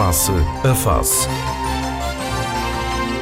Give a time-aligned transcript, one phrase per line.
[0.00, 0.32] Face
[0.64, 1.28] a Face.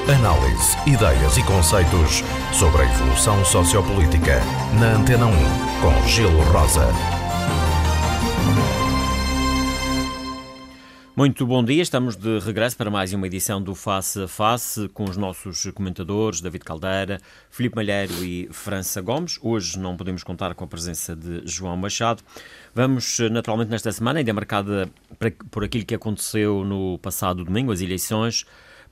[0.09, 4.41] Análise, ideias e conceitos sobre a evolução sociopolítica.
[4.79, 5.31] Na Antena 1,
[5.83, 6.87] com Gelo Rosa.
[11.19, 15.03] Muito bom dia, estamos de regresso para mais uma edição do Face a Face com
[15.03, 17.19] os nossos comentadores David Caldeira,
[17.51, 19.37] Filipe Malheiro e França Gomes.
[19.43, 22.23] Hoje não podemos contar com a presença de João Machado.
[22.75, 24.89] Vamos, naturalmente, nesta semana, ainda marcada
[25.51, 28.45] por aquilo que aconteceu no passado domingo, as eleições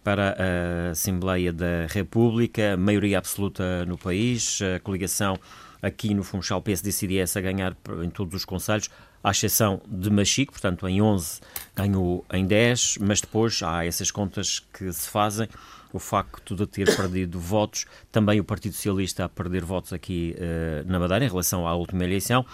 [0.03, 5.39] para a Assembleia da República, maioria absoluta no país, a coligação
[5.83, 8.89] aqui no Funchal PSD-CDS a ganhar em todos os conselhos,
[9.23, 11.41] à exceção de Machico, portanto em 11
[11.75, 15.49] ganhou em 10, mas depois há essas contas que se fazem.
[15.97, 20.87] O facto de ter perdido votos, também o Partido Socialista a perder votos aqui uh,
[20.87, 22.45] na Madeira em relação à última eleição,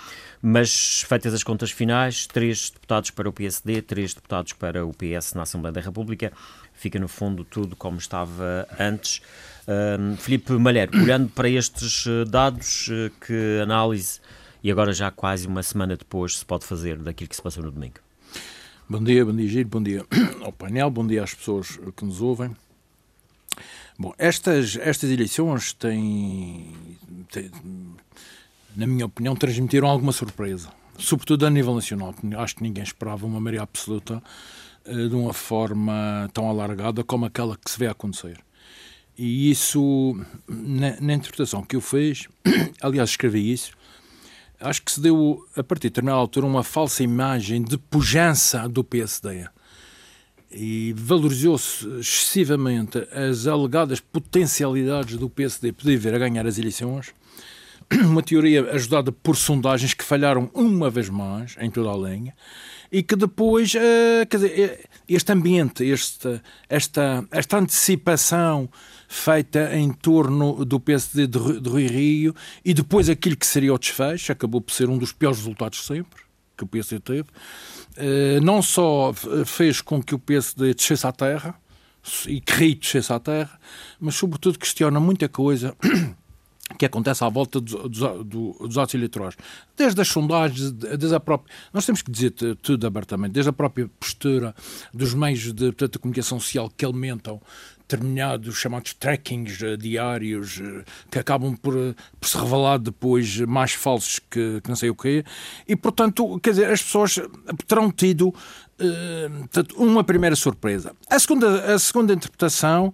[0.41, 5.34] mas feitas as contas finais, três deputados para o PSD, três deputados para o PS
[5.34, 6.32] na Assembleia da República,
[6.73, 9.21] fica no fundo tudo como estava antes.
[9.66, 14.21] Uh, Filipe Malheiro, olhando para estes eh, dados, uh, que análise
[14.62, 17.73] e agora já quase uma semana depois se pode fazer daquilo que se passou no
[17.73, 17.96] domingo.
[18.88, 20.06] Bom dia, bom dia Giro, bom dia
[20.45, 22.54] ao painel, bom dia às pessoas que nos ouvem.
[23.99, 26.99] Bom, estas, estas eleições têm,
[27.31, 27.51] têm,
[28.75, 32.15] na minha opinião, transmitiram alguma surpresa, sobretudo a nível nacional.
[32.39, 34.23] Acho que ninguém esperava uma maioria absoluta
[34.87, 38.39] uh, de uma forma tão alargada como aquela que se vê acontecer.
[39.17, 42.29] E isso, na, na interpretação que eu fiz,
[42.80, 43.73] aliás, escrevi isso,
[44.59, 48.83] acho que se deu, a partir de determinada altura, uma falsa imagem de pujança do
[48.83, 49.47] PSD.
[50.55, 57.13] E valorizou-se excessivamente as alegadas potencialidades do PSD poder vir a ganhar as eleições.
[58.05, 62.35] Uma teoria ajudada por sondagens que falharam uma vez mais em toda a linha
[62.93, 68.69] e que depois, uh, quer dizer, eh, este ambiente, este, esta, esta antecipação
[69.09, 73.79] feita em torno do PSD de, de Rui Rio e depois aquilo que seria o
[73.79, 76.21] desfecho, acabou por ser um dos piores resultados sempre
[76.55, 77.29] que o PSD teve,
[78.43, 79.13] não só
[79.45, 81.55] fez com que o PSD descesse à terra,
[82.27, 83.59] e que Rio descesse à terra,
[84.01, 85.77] mas sobretudo questiona muita coisa
[86.79, 88.27] que acontece à volta dos, dos,
[88.59, 89.37] dos atos eleitorais.
[89.77, 91.55] Desde as sondagens, desde a própria.
[91.73, 94.55] Nós temos que dizer tudo abertamente, desde a própria postura
[94.93, 97.41] dos meios de, portanto, de comunicação social que alimentam
[97.88, 103.72] determinados chamados trackings uh, diários uh, que acabam por, uh, por, se revelar depois mais
[103.72, 105.25] falsos que, que, não sei o quê.
[105.66, 107.19] E, portanto, quer dizer, as pessoas
[107.66, 108.34] terão tido
[109.76, 110.93] uma primeira surpresa.
[111.09, 112.93] A segunda, a segunda interpretação,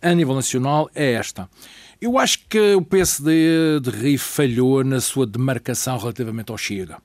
[0.00, 1.48] a nível nacional, é esta.
[2.00, 6.98] Eu acho que o PSD de Rio falhou na sua demarcação relativamente ao Chega.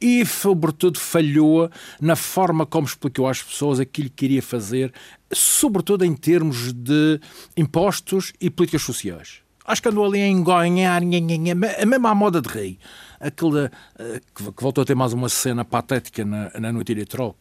[0.00, 1.70] E, sobretudo, falhou
[2.00, 4.92] na forma como explicou às pessoas aquilo que queria fazer,
[5.32, 7.20] sobretudo em termos de
[7.56, 9.44] impostos e políticas sociais.
[9.66, 12.78] Acho que andou ali a engonhar, mesmo à moda de rei.
[13.18, 17.34] Aquela, eh, que voltou a ter mais uma cena patética na, na noite eleitoral,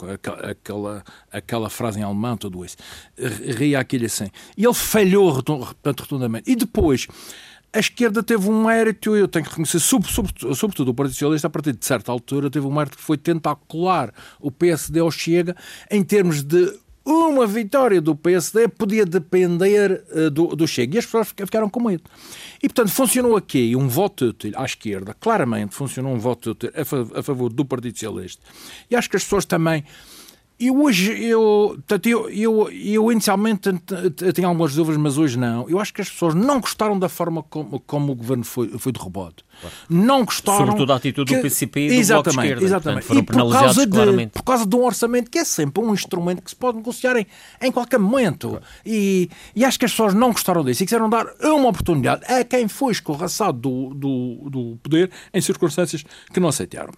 [0.50, 2.78] aquela, aquela frase em alemão, tudo isso.
[3.18, 4.30] Ria aquilo assim.
[4.56, 6.50] E ele falhou rotundamente.
[6.50, 7.08] E depois,
[7.74, 11.50] a esquerda teve um mérito, eu tenho que reconhecer, sobretudo, sobretudo o Partido Socialista, a
[11.50, 15.56] partir de certa altura, teve um mérito que foi tentar colar o PSD ao Chega
[15.90, 16.72] em termos de
[17.06, 20.96] uma vitória do PSD podia depender uh, do, do Chega.
[20.96, 22.04] E as pessoas ficaram com medo.
[22.62, 25.14] E, portanto, funcionou aqui um voto útil à esquerda.
[25.14, 28.42] Claramente funcionou um voto útil a, a favor do Partido Socialista.
[28.90, 29.84] E acho que as pessoas também
[30.60, 33.70] e hoje eu, eu, eu, eu inicialmente
[34.34, 35.68] tenho algumas dúvidas, mas hoje não.
[35.68, 38.92] Eu acho que as pessoas não gostaram da forma como, como o governo foi, foi
[38.92, 39.44] derrubado.
[39.60, 39.76] Claro.
[39.90, 40.60] Não gostaram.
[40.60, 43.08] Sobretudo a atitude que, do PCP e do exatamente, Bloco de Exatamente.
[43.08, 46.42] Portanto, e por causa, de, por causa de um orçamento que é sempre um instrumento
[46.42, 47.26] que se pode negociar em,
[47.62, 48.50] em qualquer momento.
[48.50, 48.66] Claro.
[48.86, 52.44] E, e acho que as pessoas não gostaram disso e quiseram dar uma oportunidade a
[52.44, 56.94] quem foi escorraçado do, do, do poder em circunstâncias que não aceitaram.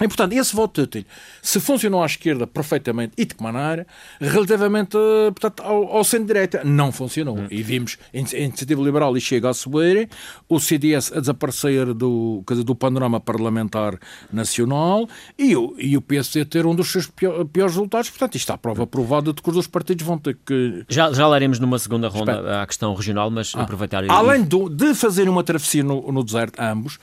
[0.00, 1.04] E, portanto, esse voto útil,
[1.42, 3.86] se funcionou à esquerda perfeitamente e de que maneira,
[4.20, 4.96] relativamente
[5.32, 7.38] portanto, ao, ao centro-direita, não funcionou.
[7.38, 7.46] Hum.
[7.50, 10.08] E vimos a Iniciativa Liberal e Chega a subir,
[10.48, 13.98] o CDS a desaparecer do, dizer, do panorama parlamentar
[14.32, 15.08] nacional
[15.38, 18.10] e o, e o PSD ter um dos seus piores resultados.
[18.10, 20.84] Portanto, isto está a prova provada de que os dois partidos vão ter que...
[20.88, 22.62] Já, já leremos numa segunda ronda Espera.
[22.62, 23.62] a questão regional, mas ah.
[23.62, 24.04] aproveitar...
[24.08, 26.98] Além do, de fazer uma travessia no, no deserto, ambos,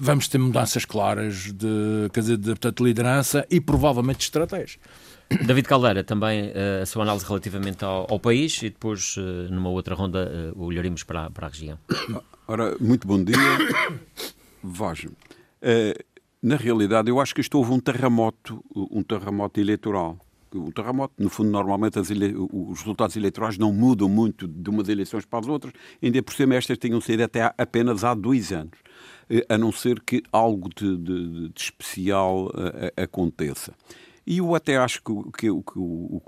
[0.00, 4.78] vamos ter mudanças claras de, quer dizer, de, portanto, liderança e provavelmente de estratégia.
[5.46, 9.20] David Caldeira, também uh, a sua análise relativamente ao, ao país e depois, uh,
[9.50, 11.78] numa outra ronda, uh, olharemos para, para a região.
[12.46, 13.36] Ora, muito bom dia.
[14.62, 15.12] Vejam,
[16.42, 20.18] na realidade, eu acho que isto houve um terremoto, um terremoto eleitoral.
[20.54, 21.14] o terremoto.
[21.18, 22.34] No fundo, normalmente ele...
[22.36, 25.72] os resultados eleitorais não mudam muito de umas eleições para as outras,
[26.02, 28.78] ainda por cima estas tinham sido até apenas há dois anos,
[29.48, 33.74] a não ser que algo de, de, de especial uh, aconteça.
[34.26, 36.22] E eu até acho que, que, que o,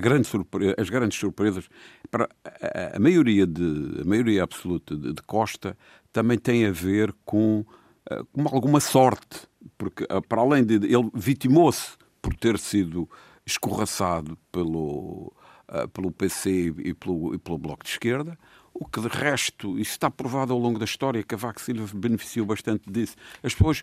[0.00, 0.28] grande
[0.76, 1.68] as grandes surpresas
[2.10, 5.76] para a, a, maioria de a maioria absoluta de, de Costa
[6.12, 7.64] também tem a ver com,
[8.10, 9.46] uh, com alguma sorte
[9.76, 13.08] porque para além de ele vitimou-se por ter sido
[13.46, 15.32] escorraçado pelo
[15.70, 18.38] uh, pelo PC e pelo, e pelo Bloco de Esquerda
[18.80, 22.90] o que de resto, isso está provado ao longo da história, Vax Silva beneficiou bastante
[22.90, 23.16] disso.
[23.42, 23.82] As pessoas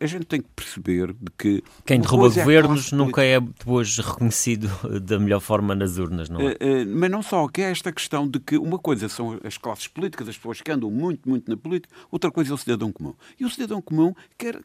[0.00, 1.64] a gente tem que perceber de que.
[1.86, 4.68] Quem derruba é governos é nunca é depois reconhecido
[5.00, 6.44] da melhor forma nas urnas, não é?
[6.44, 9.56] Uh, uh, mas não só, que é esta questão de que uma coisa são as
[9.56, 12.92] classes políticas, as pessoas que andam muito, muito na política, outra coisa é o cidadão
[12.92, 13.14] comum.
[13.40, 14.60] E o cidadão comum quer,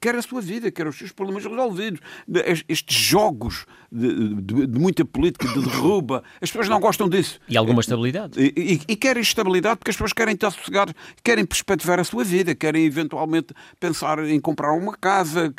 [0.00, 2.00] quer a sua vida, quer os seus problemas resolvidos.
[2.68, 7.38] Estes jogos de, de, de muita política, de derruba, as pessoas não gostam disso.
[7.48, 8.40] E alguma estabilidade.
[8.40, 12.24] E, e, e querem estabilidade porque as pessoas querem estar sossegadas, querem perspectivar a sua
[12.24, 15.52] vida, querem eventualmente pensar em comprar uma casa,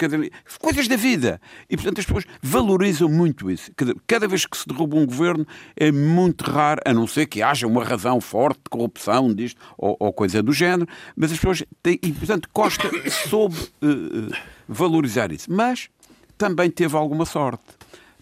[0.59, 1.39] coisas da vida.
[1.69, 3.71] E, portanto, as pessoas valorizam muito isso.
[4.07, 7.67] Cada vez que se derruba um governo, é muito raro, a não ser que haja
[7.67, 11.99] uma razão forte de corrupção disto ou, ou coisa do género, mas as pessoas têm,
[12.01, 12.89] e, portanto, Costa
[13.29, 14.35] soube uh,
[14.67, 15.51] valorizar isso.
[15.51, 15.89] Mas
[16.37, 17.63] também teve alguma sorte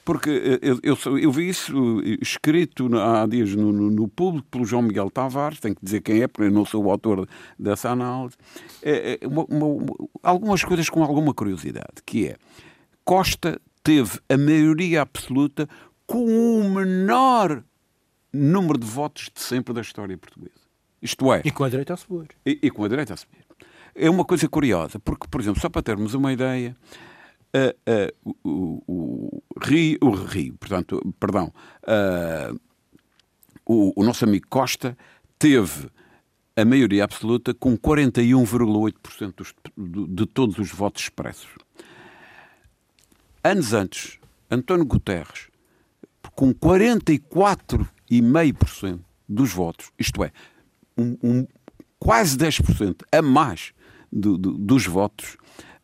[0.03, 4.65] porque eh, eu, eu, eu, vi isso escrito há dias no, no, no, público pelo
[4.65, 7.27] João Miguel Tavares, tenho que dizer quem é, porque eu não sou o autor
[7.57, 8.35] dessa análise,
[8.81, 9.85] é, uma, uma,
[10.23, 12.37] algumas coisas com alguma curiosidade, que é,
[13.03, 15.67] Costa teve a maioria absoluta
[16.05, 17.63] com o menor
[18.33, 20.61] número de votos de sempre da história portuguesa.
[21.01, 21.41] Isto é...
[21.43, 22.29] E com a direita a subir.
[22.45, 23.45] E, e com a direita a subir.
[23.93, 26.75] É uma coisa curiosa, porque, por exemplo, só para termos uma ideia,
[27.55, 31.53] uh, o, o, Rio, o Rio, portanto, perdão,
[33.65, 34.97] o, o nosso amigo Costa
[35.37, 35.87] teve
[36.55, 41.51] a maioria absoluta com 41,8% de, de todos os votos expressos.
[43.43, 44.17] Anos antes,
[44.49, 45.49] António Guterres,
[46.35, 50.31] com 44,5% dos votos, isto é,
[50.97, 51.47] um, um,
[51.97, 53.73] quase 10% a mais
[54.11, 55.37] do, do, dos votos,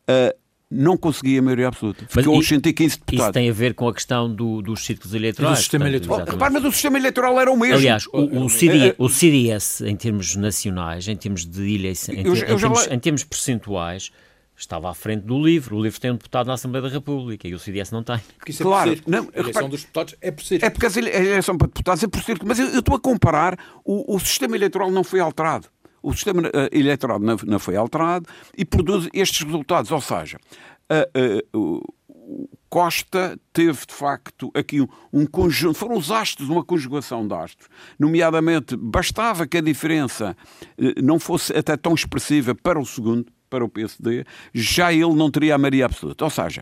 [0.10, 0.38] uh,
[0.70, 2.06] não conseguia a maioria absoluta.
[2.10, 3.26] Ficou aos 115 deputados.
[3.26, 5.58] Isso tem a ver com a questão do, dos círculos eleitorais.
[5.58, 6.34] Do sistema portanto, eleitoral.
[6.34, 7.76] Repare, mas o sistema eleitoral era o mesmo.
[7.76, 12.58] Aliás, o, o, CD, o CDS, em termos nacionais, em termos de eleição, em, em,
[12.58, 14.12] termos, em termos percentuais,
[14.58, 15.74] estava à frente do LIVRE.
[15.74, 18.20] O LIVRE tem um deputado na Assembleia da República e o CDS não tem.
[18.38, 20.68] Porque isso é claro, por não, a eleição dos deputados é por círculo.
[20.68, 22.48] É porque a eleição para deputados é por círculo.
[22.50, 25.70] Mas eu, eu estou a comparar, o, o sistema eleitoral não foi alterado
[26.02, 28.28] o sistema uh, eleitoral não, não, foi alterado
[28.58, 29.92] e produz estes resultados.
[29.92, 30.38] Ou seja,
[30.92, 31.94] uh, uh,
[32.70, 37.70] Costa teve, de facto, aqui um, um, conjunto, foram os astros, uma conjugação de astros.
[37.98, 40.36] Nomeadamente, bastava que a diferença
[41.02, 45.56] não fosse até tão expressiva para o segundo, para o PSD, já ele não teria
[45.56, 46.26] a maioria absoluta.
[46.26, 46.62] Ou seja,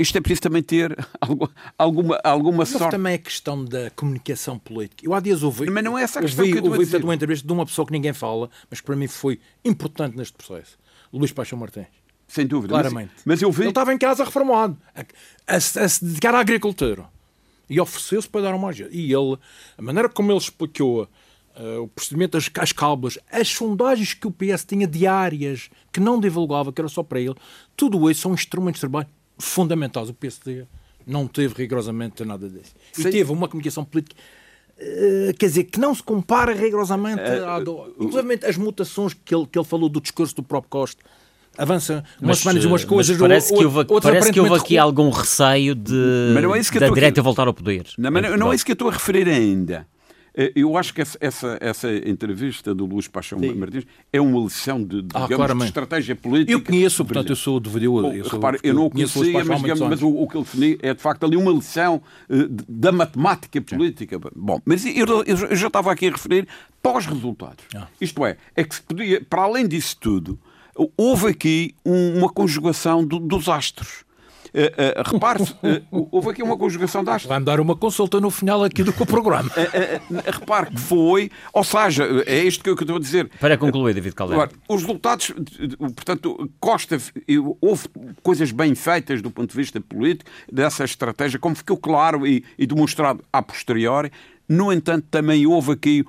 [0.00, 0.96] isto é preciso também ter
[1.76, 2.90] alguma, alguma Mas sorte.
[2.90, 5.04] também a questão da comunicação política.
[5.04, 5.68] Eu há dias ouvi.
[5.68, 7.66] Mas não é essa a questão ouvi, que eu ouvi portanto, uma entrevista de uma
[7.66, 10.78] pessoa que ninguém fala, mas que para mim foi importante neste processo.
[11.12, 11.86] Luís Paixão Martins.
[12.26, 12.72] Sem dúvida.
[12.72, 13.12] Claramente.
[13.16, 13.62] Mas, mas eu vi.
[13.62, 15.00] Ele estava em casa reformado, a,
[15.46, 17.06] a, a se dedicar à agricultura.
[17.68, 18.90] E ofereceu-se para dar uma ajuda.
[18.92, 19.36] E ele,
[19.76, 24.30] a maneira como ele explicou uh, o procedimento das as cábulas, as sondagens que o
[24.30, 27.34] PS tinha diárias, que não divulgava, que era só para ele,
[27.76, 29.08] tudo isso são instrumentos de trabalho
[29.40, 30.08] fundamentais.
[30.08, 30.66] O PSD
[31.06, 32.74] não teve rigorosamente nada disso.
[32.96, 33.10] E Sim.
[33.10, 34.16] teve uma comunicação política
[34.80, 37.94] uh, quer dizer, que não se compara rigorosamente uh, à do...
[37.98, 41.02] Inclusive as mutações que ele, que ele falou do discurso do próprio Costa.
[41.58, 43.18] Avança umas semanas umas coisas.
[43.18, 46.32] parece que houve, parece que houve aqui algum receio de,
[46.74, 47.86] é da direita voltar ao poder.
[47.98, 49.86] Não, mas não, não é isso que eu estou a referir ainda.
[50.34, 53.54] Eh, eu acho que essa, essa, essa entrevista do Luís Paixão Sim.
[53.54, 56.52] Martins é uma lição de, ah, digamos, de estratégia política.
[56.52, 58.14] Eu conheço, portanto, eu sou vídeo.
[58.14, 60.78] Eu, sou, repare, eu não o conhecia, mas, digamos, mas o, o, que ele defini
[60.82, 61.96] é de facto ali uma lição
[62.28, 64.16] uh, da matemática política.
[64.16, 64.30] Sim.
[64.34, 66.46] Bom, mas eu, eu, já estava aqui a referir
[66.82, 67.64] pós-resultados.
[67.74, 67.86] Ah.
[68.00, 70.38] Isto é, é que se podia, para além disso tudo,
[70.96, 74.04] houve aqui um, uma conjugação do, dos astros.
[74.54, 75.52] Uh, uh, Repare-se,
[75.92, 77.28] uh, houve aqui uma conjugação de astros.
[77.28, 79.50] Vai-me dar uma consulta no final aqui do programa.
[80.26, 83.30] repare que foi, ou seja, é isto que eu estou a dizer.
[83.40, 84.50] Para concluir, David Caldeira.
[84.68, 85.32] Os resultados,
[85.78, 86.98] portanto, Costa,
[87.60, 87.88] houve
[88.22, 92.66] coisas bem feitas do ponto de vista político dessa estratégia, como ficou claro e, e
[92.66, 94.10] demonstrado a posteriori.
[94.48, 96.04] No entanto, também houve aqui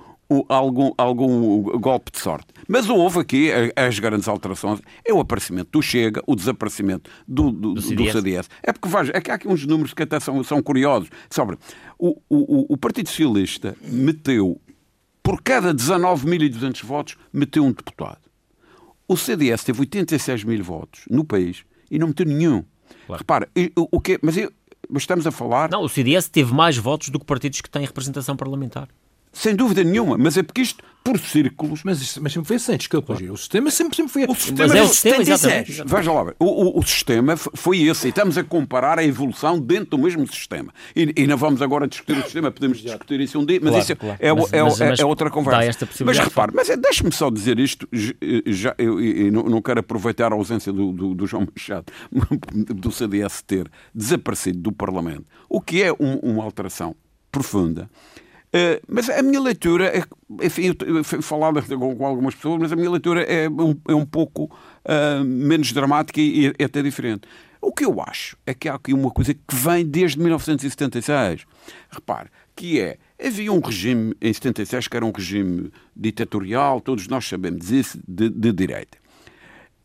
[0.48, 2.46] algum, algum golpe de sorte.
[2.68, 4.80] Mas houve aqui as grandes alterações.
[5.04, 8.12] É o aparecimento do Chega, o desaparecimento do, do, do, CDS.
[8.12, 8.50] do CDS.
[8.62, 11.08] É porque veja, é que há aqui uns números que até são, são curiosos.
[11.30, 11.56] Sobre
[11.98, 14.60] o, o, o Partido Socialista meteu,
[15.22, 18.20] por cada 19.200 votos, meteu um deputado.
[19.06, 22.64] O CDS teve 86 mil votos no país e não meteu nenhum.
[23.06, 23.20] Claro.
[23.20, 24.36] Repara, o, que, mas,
[24.88, 25.70] mas estamos a falar.
[25.70, 28.88] Não, o CDS teve mais votos do que partidos que têm representação parlamentar.
[29.32, 31.82] Sem dúvida nenhuma, mas é porque isto, por círculos.
[31.84, 33.14] Mas, mas sempre foi assim, desculpa.
[33.14, 35.82] O sistema sempre, sempre foi O sistema mas é o sistema, exatamente.
[35.84, 39.96] Veja lá, o, o, o, sistema foi esse, e estamos a comparar a evolução dentro
[39.96, 40.72] do mesmo sistema.
[40.94, 43.84] E, e não vamos agora discutir o sistema, podemos discutir isso um dia, mas claro,
[43.84, 44.16] isso claro.
[44.20, 45.88] É, mas, é, mas, é, é, outra conversa.
[46.04, 47.88] mas repare, mas é, deixe-me só dizer isto,
[48.46, 51.86] já, eu, eu, não, não quero aproveitar a ausência do, do, do, João Machado,
[52.74, 56.94] do CDS ter desaparecido do Parlamento, o que é um, uma alteração
[57.30, 57.88] profunda
[58.54, 60.04] Uh, mas a minha leitura, é,
[60.42, 64.44] enfim, eu falava com algumas pessoas, mas a minha leitura é um, é um pouco
[64.44, 67.22] uh, menos dramática e é até diferente.
[67.62, 71.46] O que eu acho é que há aqui uma coisa que vem desde 1976.
[71.90, 77.26] Repare, que é, havia um regime em 76 que era um regime ditatorial, todos nós
[77.26, 78.98] sabemos isso, de, de direita.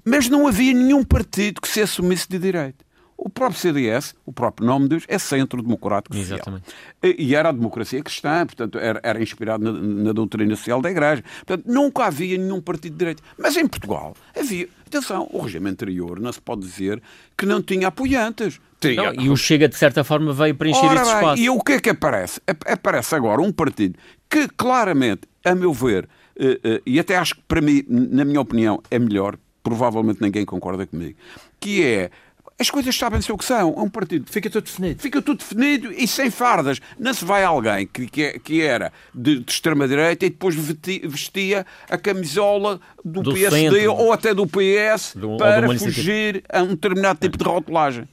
[0.04, 2.87] Mas não havia nenhum partido que se assumisse de direita.
[3.18, 6.38] O próprio CDS, o próprio nome diz, é Centro Democrático Social.
[6.38, 6.76] Exatamente.
[7.04, 11.24] E era a democracia cristã, portanto, era, era inspirado na, na, doutrina social da Igreja.
[11.46, 13.24] Portanto, nunca havia nenhum partido de direita.
[13.38, 14.70] Mas em Portugal havia.
[14.86, 17.02] Atenção, o regime anterior não se pode dizer
[17.36, 18.62] que não tinha apoiantes.
[18.96, 21.42] Não, e o Chega, de certa forma, veio preencher Ora esse espaço.
[21.42, 22.40] e o que é que aparece?
[22.66, 23.98] Aparece agora um partido
[24.30, 26.08] que, claramente, a meu ver,
[26.40, 30.46] eh, eh, e até acho que para mim, na minha opinião, é melhor, provavelmente ninguém
[30.46, 31.18] concorda comigo,
[31.60, 32.12] que é
[32.60, 33.74] as coisas sabem-se o que são.
[33.78, 34.26] É um partido.
[34.32, 35.02] Fica tudo definido.
[35.02, 36.80] Fica tudo definido e sem fardas.
[36.98, 41.98] Não se vai alguém que, que, que era de, de extrema-direita e depois vestia a
[41.98, 43.94] camisola do, do PSD centro.
[43.94, 48.08] ou até do PS do, para fugir a um determinado tipo de rotulagem.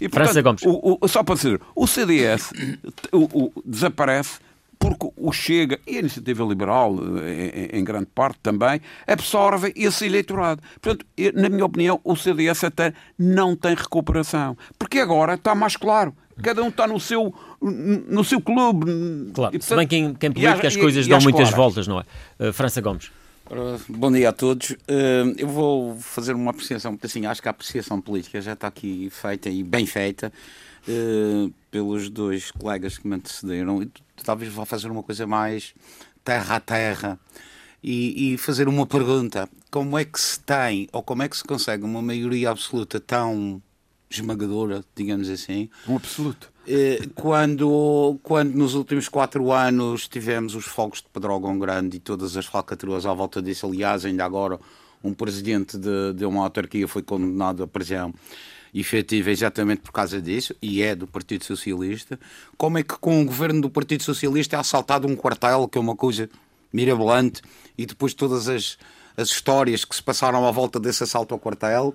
[0.00, 0.62] E, portanto, França Gomes.
[0.64, 2.50] O, o, só para dizer, o CDS
[3.12, 4.38] o, desaparece
[4.84, 10.04] porque o Chega e a Iniciativa Liberal, eh, em, em, grande parte também, absorvem esse
[10.04, 10.60] eleitorado.
[10.78, 14.54] Portanto, na minha opinião, o CDS até não tem recuperação.
[14.78, 16.14] Porque agora está mais claro.
[16.42, 18.86] Cada um está no seu, no seu clube.
[19.32, 21.48] Claro, e, portanto, se bem que em, que em política as coisas e, dão muitas
[21.48, 21.56] claras.
[21.56, 22.48] voltas, não é?
[22.48, 23.10] Uh, França Gomes.
[23.88, 24.70] Bom dia a todos.
[24.70, 28.66] Uh, eu vou fazer uma apreciação, porque assim, acho que a apreciação política já está
[28.66, 30.30] aqui feita e bem feita
[30.88, 33.80] uh, pelos dois colegas que me antecederam
[34.22, 35.74] talvez vá fazer uma coisa mais
[36.22, 37.18] terra a terra
[37.82, 41.44] e, e, fazer uma pergunta: como é que se tem ou como é que se
[41.44, 43.62] consegue uma maioria absoluta tão
[44.10, 45.68] esmagadora, digamos assim?
[45.86, 46.52] Um absoluto.
[46.66, 52.36] Eh, quando, quando nos últimos quatro anos tivemos os fogos de Pedrógão Grande e todas
[52.36, 54.58] as falcatruas à volta disso, aliás, ainda agora
[55.02, 58.14] um presidente de, de uma autarquia foi condenado à prisão
[58.74, 62.18] efetiva exatamente por causa disso, e é do Partido Socialista.
[62.56, 65.80] Como é que com o governo do Partido Socialista é assaltado um quartel, que é
[65.80, 66.28] uma coisa
[66.72, 67.40] mirabolante,
[67.78, 68.76] e depois todas as,
[69.16, 71.94] as histórias que se passaram à volta desse assalto ao quartel.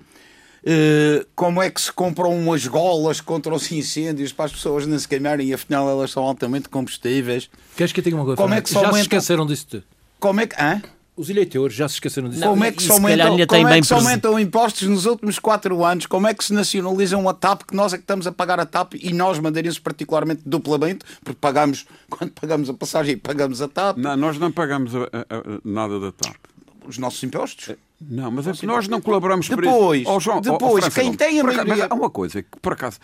[0.62, 5.00] Uh, como é que se compram umas golas contra os incêndios para as pessoas não
[5.00, 7.50] se queimarem e afinal elas são altamente combustíveis?
[7.78, 8.42] Queres que eu tenha uma coisa?
[8.42, 9.84] Como é que já se esqueceram disso tudo?
[10.20, 10.62] Como é que.
[10.62, 10.82] Hã?
[11.20, 12.42] Os eleitores já se esqueceram disso.
[12.42, 16.06] Como é que se aumentam, como é que se aumentam impostos nos últimos quatro anos?
[16.06, 18.66] Como é que se nacionalizam a TAP, que nós é que estamos a pagar a
[18.66, 23.98] TAP e nós, madeirenses, particularmente duplamente, porque pagamos, quando pagamos a passagem, pagamos a TAP.
[23.98, 26.38] Não, nós não pagamos a, a, a, nada da TAP.
[26.88, 27.68] Os nossos impostos?
[27.68, 30.20] É, não, mas é que nós não colaboramos depois, por isso.
[30.22, 31.66] João, depois, oh, quem tem a maioria...
[31.66, 32.98] Mas há uma coisa que, por acaso,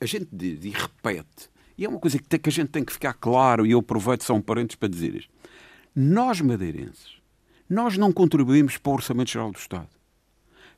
[0.00, 2.84] a gente diz e repete, e é uma coisa que, tem, que a gente tem
[2.84, 5.30] que ficar claro, e eu aproveito só um parênteses para dizer isto.
[5.94, 7.17] Nós, madeirenses,
[7.68, 9.97] nós não contribuímos para o Orçamento Geral do Estado.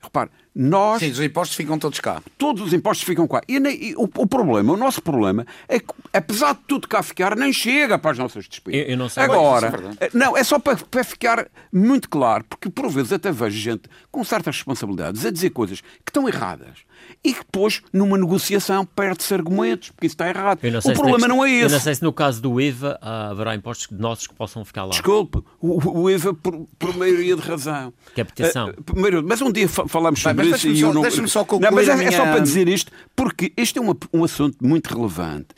[0.02, 1.00] Repare, nós.
[1.00, 2.22] Sim, os impostos ficam todos cá.
[2.36, 3.42] Todos os impostos ficam cá.
[3.46, 7.36] E, e o, o, problema, o nosso problema, é que, apesar de tudo cá ficar,
[7.36, 8.80] nem chega para as nossas despesas.
[8.80, 12.44] Eu, eu não sei Agora, é eh, não, é só para, para, ficar muito claro,
[12.44, 16.90] porque por vezes até vejo gente com certas responsabilidades a dizer coisas que estão erradas
[17.22, 20.60] e que depois, numa negociação, perde-se argumentos, porque isso está errado.
[20.84, 21.64] O problema não é esse.
[21.64, 24.90] Eu não sei se no caso do IVA haverá impostos nossos que possam ficar lá.
[24.90, 27.92] Desculpe, o, o IVA por, por maioria de razão.
[28.14, 28.70] Captação.
[28.70, 31.02] Uh, mas um dia falamos sobre isso e eu não...
[31.02, 32.08] Deixa-me só concluir não, mas é, minha...
[32.08, 35.48] é, só para dizer isto, porque este é um, um assunto muito relevante,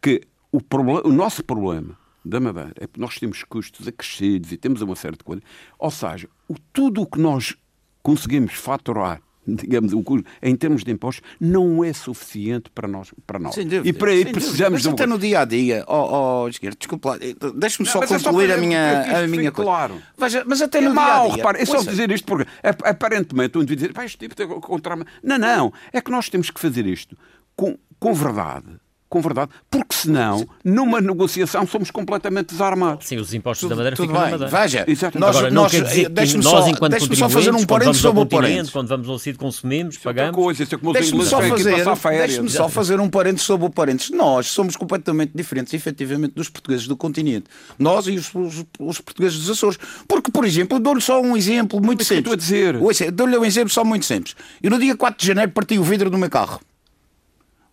[0.00, 4.56] que o, problema, o nosso problema da Madeira é que nós temos custos acrescidos e
[4.56, 5.44] temos uma de coisas.
[5.78, 7.56] Ou seja, o, tudo o que nós
[8.02, 13.12] conseguimos faturar digamos, o custo, em termos de impostos, não é suficiente para nós.
[13.26, 13.54] Para nós.
[13.54, 14.70] Sem dúvida, e para aí precisamos dúvida.
[14.70, 18.00] Mas de até no dia a dia, oh, oh, esquerdo, desculpa lá, eh, deixa-me só
[18.00, 19.70] mas é só concluir para- a minha, a minha coisa.
[19.70, 20.02] claro.
[20.16, 21.36] Veja, mas até É no dia a dia.
[21.36, 24.34] repara, é só ouça, dizer isto porque ap- aparentemente o indivíduo diz, "Pá, este tipo
[24.34, 27.16] tem contra Não, não, é que nós temos que fazer isto
[27.56, 28.66] com, com verdade.
[29.12, 33.06] Com verdade, porque senão, numa negociação, somos completamente desarmados.
[33.06, 34.62] Sim, os impostos da Tudo, Madeira tudo ficam na bem, Madeira.
[34.62, 35.18] veja, Exato.
[35.18, 37.52] nós, Agora, não nós, quer dizer que deixe-me nós, só, enquanto deixe-me só fazer um
[37.52, 38.72] contribuintes, quando parênteses vamos ao sobre o continente, parênteses.
[38.72, 40.34] quando vamos ao sítio, consumimos, Outra pagamos.
[40.34, 43.46] coisa, isso é como os Deixe-me ingleses só aqui fazer, deixe-me só fazer um parênteses
[43.46, 44.10] sobre o parênteses.
[44.12, 47.44] Nós somos completamente diferentes, efetivamente, dos portugueses do continente.
[47.78, 49.78] Nós e os, os- os portugueses dos Açores.
[50.08, 52.44] Porque, por exemplo, eu dou-lhe só um exemplo muito Mas o que eu simples.
[52.44, 53.10] estou a dizer?
[53.12, 54.34] Dou-lhe um exemplo só muito simples.
[54.62, 56.58] Eu, no dia 4 de janeiro, parti o vidro do meu carro.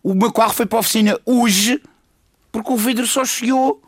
[0.02, 1.82] O meu carro foi para a oficina hoje,
[2.50, 3.82] porque o vidro só chegou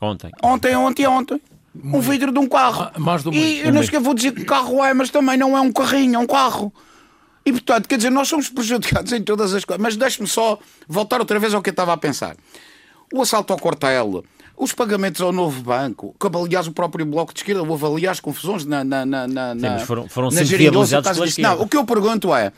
[0.00, 0.30] Ontem.
[0.42, 1.40] ontem, ontem, ontem.
[1.84, 2.90] Um vidro de um carro.
[2.94, 5.56] Ah, mais do e eu não sequer vou dizer que carro é, mas também não
[5.56, 6.72] é um carrinho, é um carro.
[7.46, 9.80] E portanto, quer dizer, nós somos prejudicados em todas as coisas.
[9.82, 12.36] Mas deixe-me só voltar outra vez ao que eu estava a pensar.
[13.12, 14.24] O assalto ao quartel,
[14.56, 18.64] os pagamentos ao novo banco, que aliás o próprio Bloco de Esquerda, houve aliás confusões
[18.64, 18.82] na.
[18.82, 21.40] na, na, na Sim, mas foram- foram na sempre viabilizados pela disso.
[21.40, 21.64] Não, esquerda.
[21.64, 22.52] o que eu pergunto é.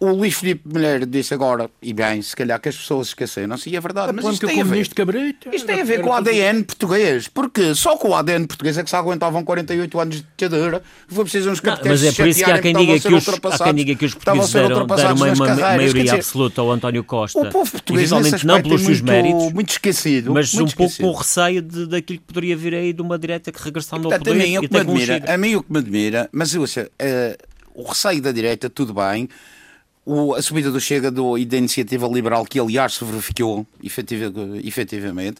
[0.00, 3.76] O Luís Filipe Mulher disse agora, e bem, se calhar que as pessoas esqueceram-se, e
[3.76, 4.88] é verdade, mas isto tem a ver.
[4.88, 5.54] cabrita.
[5.54, 8.82] Isto tem a ver com o ADN português, porque só com o ADN português é
[8.82, 10.82] que se aguentavam 48 anos de ditadura.
[11.08, 13.28] Foi preciso uns capitães mas é por isso que há quem diga a que os,
[13.28, 16.70] há quem diga que os a portugueses deram, deram uma, uma maioria dizer, absoluta ao
[16.72, 17.38] António Costa.
[17.38, 20.32] O povo português nesse não aspecto pelos é seus muito, méritos, muito esquecido.
[20.34, 23.18] mas muito um pouco com o receio de, daquilo que poderia vir aí de uma
[23.18, 25.38] direita que regressando ao Portanto, a poder mim, o e que me o admira, a
[25.38, 26.54] mim o que me admira, mas
[26.98, 27.38] eh,
[27.74, 29.28] o receio da direita, tudo bem.
[30.04, 34.32] O- a subida do Chega do, e da iniciativa liberal, que aliás se verificou efetiva-
[34.62, 35.36] efetivamente,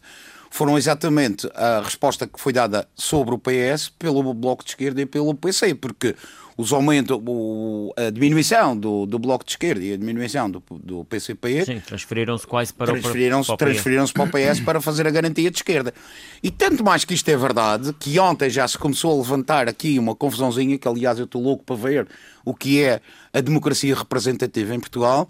[0.49, 5.05] foram exatamente a resposta que foi dada sobre o PS pelo Bloco de Esquerda e
[5.05, 6.15] pelo PC, porque
[6.57, 11.03] os aumentos, o- a diminuição do, do Bloco de Esquerda e a diminuição do, do
[11.05, 13.63] PCP Sim, transferiram-se quase para, o- transferiram-se para o PS.
[13.65, 15.93] transferiram para o PS para fazer a garantia de esquerda.
[16.41, 19.99] E tanto mais que isto é verdade, que ontem já se começou a levantar aqui
[19.99, 22.07] uma confusãozinha, que aliás eu estou louco para ver
[22.45, 23.01] o que é
[23.33, 25.27] a democracia representativa em Portugal.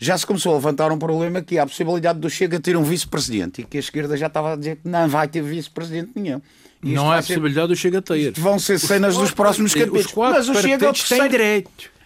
[0.00, 2.84] Já se começou a levantar um problema que é a possibilidade do Chega ter um
[2.84, 6.40] vice-presidente e que a esquerda já estava a dizer que não vai ter vice-presidente nenhum.
[6.82, 8.32] Isto Não há ser- possibilidade do Chega a ter.
[8.32, 10.06] Vão ser cenas dos próximos Os capítulos.
[10.06, 11.30] quatro Mas o Chega é o partidos têm terceiro.
[11.30, 11.98] direito.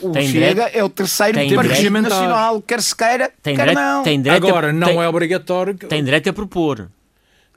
[0.00, 0.76] O Tem Chega direito?
[0.78, 2.02] é o terceiro Tem partido direito.
[2.02, 4.02] nacional, quer se queira, Tem quer direito, não.
[4.02, 5.74] tem direito Agora, a, não tem, é obrigatório.
[5.76, 6.90] que- tem direito a propor.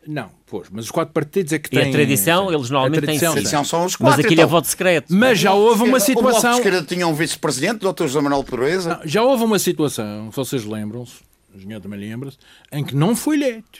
[0.08, 1.92] Não, pois, mas os quatro partidos é que E a têm.
[1.92, 3.48] tradição, eles normalmente A tradição, têm sim.
[3.48, 4.26] Atenção, são os Mas quatro.
[4.26, 4.50] aquilo é então.
[4.50, 5.08] voto secreto.
[5.10, 6.58] Mas já houve uma O Bloco de situação.
[6.58, 8.04] Esquerda tinha um vice-presidente, o Dr.
[8.04, 9.00] José Manuel Pureza.
[9.06, 11.14] Já houve uma situação, se vocês lembram-se,
[11.54, 12.38] o engenheiro também lembra-se,
[12.72, 13.80] em que não foi eleito.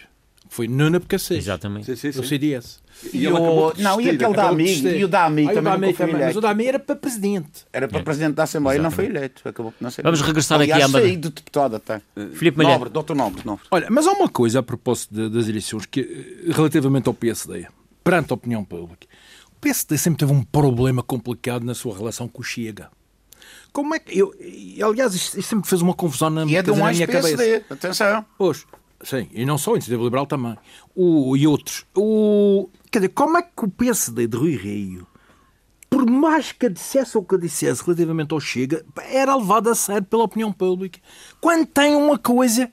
[0.56, 1.40] Foi Nuno Pecassés.
[1.40, 1.86] Exatamente.
[1.86, 2.22] Sim, sim, sim.
[2.22, 2.80] Do CDS.
[3.14, 3.74] E E o...
[3.74, 6.36] de Não, e desistir, aquele da de e o da o também foi também, mas
[6.38, 6.40] o.
[6.40, 7.66] Dami era para presidente.
[7.74, 9.42] Era para presidente da Assembleia e não foi eleito.
[9.50, 11.08] Acabou por não ser Vamos regressar aqui à Madeira.
[11.08, 12.02] saí do deputado até.
[12.36, 12.72] Filipe Malher.
[12.74, 13.66] Nobre, doutor Nobre, Nobre.
[13.70, 16.00] Olha, mas há uma coisa a propósito de- das eleições que,
[16.48, 17.68] eh, relativamente ao PSD,
[18.02, 19.06] perante a opinião pública.
[19.58, 22.88] O PSD sempre teve um problema complicado na sua relação com o Chega.
[23.74, 24.18] Como é que.
[24.18, 24.34] Eu,
[24.88, 27.44] aliás, isto, isto sempre fez uma confusão na, E é de um na minha cabeça.
[27.70, 28.26] Atenção.
[28.38, 28.66] Pois,
[29.06, 30.58] sim, e não só, a Iniciativa Liberal também.
[30.96, 31.86] O, e outros.
[31.96, 35.08] O, quer dizer, como é que o PSD de Rui Rio,
[35.90, 40.24] por mais que dissesse ou que dissesse relativamente ao Chega, era levado a sério pela
[40.24, 41.00] opinião pública,
[41.40, 42.72] quando tem uma coisa,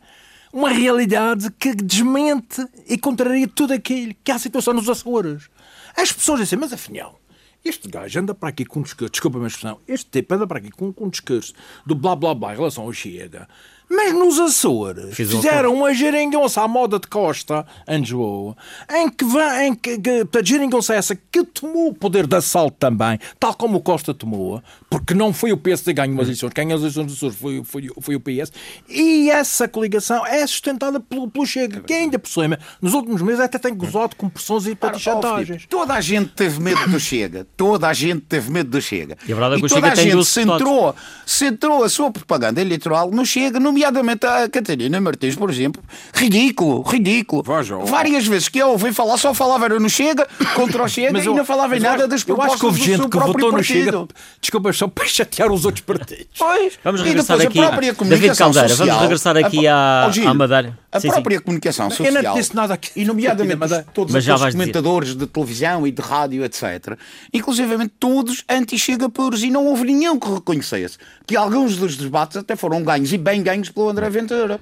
[0.53, 5.49] uma realidade que desmente e contraria tudo aquilo, que é a situação nos Açores.
[5.97, 7.21] As pessoas dizem, mas afinal,
[7.65, 10.47] este gajo anda para aqui com um discurso, desculpa a minha expressão, este tipo anda
[10.47, 11.55] para aqui com, com um discurso
[11.87, 13.49] do blá blá blá em relação ao Chega.
[13.95, 18.57] Mas nos Açores Fiz fizeram uma geringonça à moda de Costa, em Lisboa,
[18.91, 19.25] em que,
[19.61, 23.77] em que, que portanto, geringonça essa que tomou o poder de assalto também, tal como
[23.77, 26.83] o Costa tomou, porque não foi o PS que ganhou as eleições, quem ganhou as
[26.83, 28.51] eleições dos Açores foi, foi, foi o PS,
[28.89, 33.41] e essa coligação é sustentada pelo, pelo Chega, que ainda por cima, nos últimos meses
[33.41, 35.67] até tem gozado com pressões e ó, chantagens.
[35.69, 37.47] Toda a gente teve medo do Chega.
[37.57, 39.19] Toda a gente teve medo do Chega.
[39.27, 40.95] E a verdade é que o toda Chega a tem gente 12 centrou,
[41.27, 45.83] centrou a sua propaganda eleitoral no Chega, nomeadamente a Catarina Martins, por exemplo.
[46.15, 47.43] Ridículo, ridículo.
[47.43, 47.85] Veja, ó.
[47.85, 51.25] Várias vezes que eu ouvi falar, só falava era no Chega, contra o Chega, Mas
[51.25, 52.79] e eu- não falava em mas eu nada acho- das Eu acho propostas que houve
[52.79, 53.85] do gente seu que próprio votou no partido.
[53.85, 54.09] Chega,
[54.41, 56.27] desculpa, só para chatear os outros partidos.
[56.39, 56.75] Pois.
[56.85, 59.75] Vamos E regressar depois aqui- a própria David comunicação Caldeira, social, vamos regressar aqui a-
[59.77, 60.79] à- ao Gil, à Madeira.
[60.93, 61.13] A Sim, sim.
[61.15, 62.23] própria comunicação Eu social.
[62.23, 62.91] não disse nada aqui.
[62.97, 64.59] E nomeadamente Mas- os- todos Mas já vais dizer.
[64.63, 66.99] comentadores de televisão e de rádio, etc.
[67.33, 69.43] Inclusivamente todos anti-chega puros.
[69.43, 73.43] E não houve nenhum que reconhecesse que alguns dos debates até foram ganhos e bem
[73.43, 74.61] ganhos pelo André Ventura.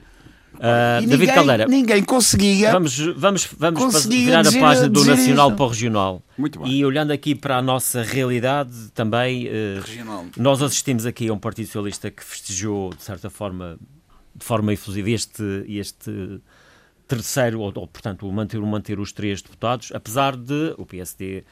[0.54, 2.72] Uh, E David ninguém, Caldeira, ninguém conseguia.
[2.72, 5.56] vamos, vamos, vamos Conseguia virar a dizer- página do nacional isto.
[5.56, 6.22] para o regional.
[6.36, 6.72] Muito bem.
[6.72, 9.48] E olhando aqui para a nossa realidade também,
[9.84, 10.26] Regional.
[10.36, 13.78] nós assistimos aqui a um Partido Socialista que festejou, de certa forma,
[14.34, 16.40] de forma efusiva, este, este
[17.08, 21.44] terceiro, ou, ou, portanto, o manter, o manter os três deputados, apesar de o PSD,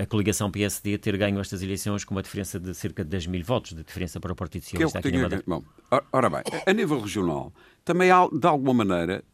[0.00, 3.44] a coligação PSD, ter ganho estas eleições com uma diferença de cerca de 10 mil
[3.44, 5.42] votos de diferença para o Partido Que é o Socialista que aqui na tinha...
[5.42, 5.44] Madeira.
[5.46, 5.64] Bom,
[6.12, 7.52] ora- bem, a nível regional,
[7.84, 9.24] também há, de alguma maneira,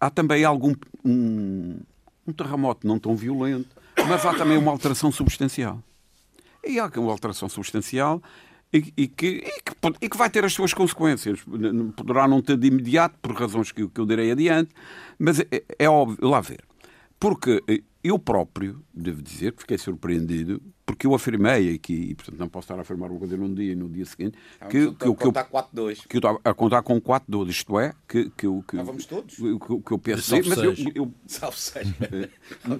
[0.00, 1.78] há também algum um,
[2.26, 3.68] um terremoto não tão violento,
[4.08, 5.82] mas há também uma alteração substancial.
[6.64, 8.22] E há uma alteração substancial
[8.72, 11.40] e, e que, e, que, e que vai ter as suas consequências.
[11.96, 14.70] Poderá não ter de imediato, por razões que, eu- que eu direi adiante,
[15.18, 15.46] mas é,
[15.78, 16.64] é óbvio, lá ver.
[17.20, 22.38] Porque eh, eu próprio, devo dizer que fiquei surpreendido, porque eu afirmei aqui, e portanto
[22.38, 24.36] não posso estar a afirmar uma coisa num dia e no dia seguinte,
[24.68, 26.06] que, que, eu- que eu, 4-2.
[26.08, 28.82] que eu estava a contar com 4 12, isto é, que, que, eu- que, Ah,
[28.82, 29.36] vamos todos?
[29.36, 30.90] que, que, que eu penso, Salve mas eu, seja.
[30.94, 31.94] eu, Salve seja.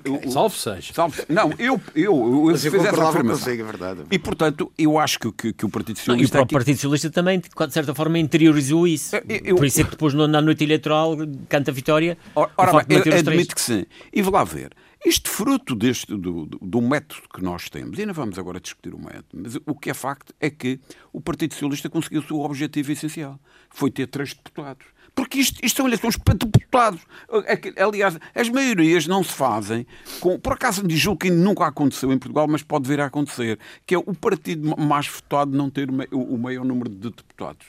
[0.04, 0.92] eu- Salve seja.
[0.92, 3.22] salve- não, eu, eu, eu, eu fiz essa afirmação.
[3.22, 4.00] consigo, é verdade.
[4.10, 6.64] E portanto, eu acho que, que, que o Partido Não, e o Socialista próprio aqui-
[6.64, 9.14] Partido Socialista também, de certa forma, interiorizou isso.
[9.16, 11.16] Eu- eu- Por isso é que depois, na noite eleitoral,
[11.48, 12.18] canta a vitória.
[12.34, 13.86] Ora, ora bem, admito que sim.
[14.12, 14.72] E vou lá ver.
[15.04, 18.94] Isto fruto deste, do, do, do método que nós temos, e não vamos agora discutir
[18.94, 20.78] o método, mas o que é facto é que
[21.12, 23.40] o Partido Socialista conseguiu o seu objetivo essencial.
[23.68, 24.86] Foi ter três deputados.
[25.14, 27.00] Porque isto, isto são eleições para deputados.
[27.44, 29.86] É Aliás, as maiorias não se fazem
[30.20, 30.38] com.
[30.38, 33.94] Por acaso me julgo que nunca aconteceu em Portugal, mas pode vir a acontecer, que
[33.94, 37.66] é o partido mais votado não ter o maior número de deputados.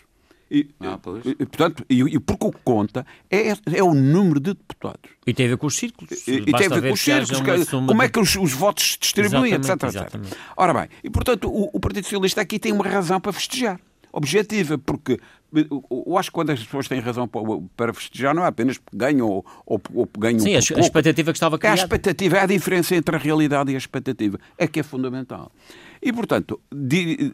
[0.56, 1.26] E, Ah, pois.
[1.26, 5.10] e, portanto, e, e porque o que conta é, é o número de deputados.
[5.26, 6.12] E tem a ver com os círculos.
[6.28, 8.92] E, tem a ver com os círculos, que- como é de- que os, os votos
[8.94, 10.02] se distribuem, etc, Exatamente, etc.
[10.16, 10.36] exatamente.
[10.56, 13.80] Ora bem, e portanto o, o Partido Socialista aqui tem uma razão para festejar.
[14.16, 15.20] Objetiva, porque
[15.52, 17.28] eu, eu acho que quando as pessoas têm razão
[17.76, 20.68] para, festejar, não é apenas porque ganham ou, ou, ou ganham Sim, a, por a
[20.68, 20.82] pouco.
[20.82, 21.82] expectativa que estava É a criada.
[21.82, 24.40] expectativa, é a diferença entre a realidade e a expectativa.
[24.56, 25.52] É que é fundamental.
[26.00, 27.34] E, portanto, di-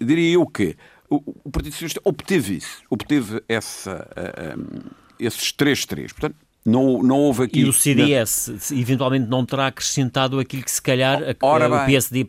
[0.00, 0.74] diria eu que
[1.10, 2.82] o, o Partido Socialista obteve isso.
[2.90, 6.12] Obteve essa, ah, ah, esses três três.
[6.12, 7.60] Portanto, não, não houve aqui...
[7.60, 11.86] E o CDS se- eventualmente não terá acrescentado aquilo que se calhar a- Ora o.
[11.86, 12.26] PSD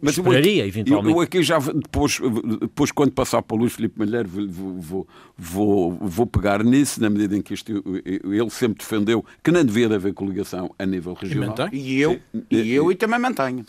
[0.00, 1.10] Mas eu esperaria, aqui- eventualmente.
[1.10, 2.20] Eu, eu aqui já, depois,
[2.60, 7.08] depois quando passar para o Luís Filipe Malheiro, vou, vou, vou, vou pegar nisso, na
[7.10, 7.72] medida em que isto,
[8.04, 11.48] ele sempre defendeu que não devia de haver coligação a nível regional.
[11.48, 11.68] mantém?
[11.72, 13.64] E eu, e eu e também mantenho.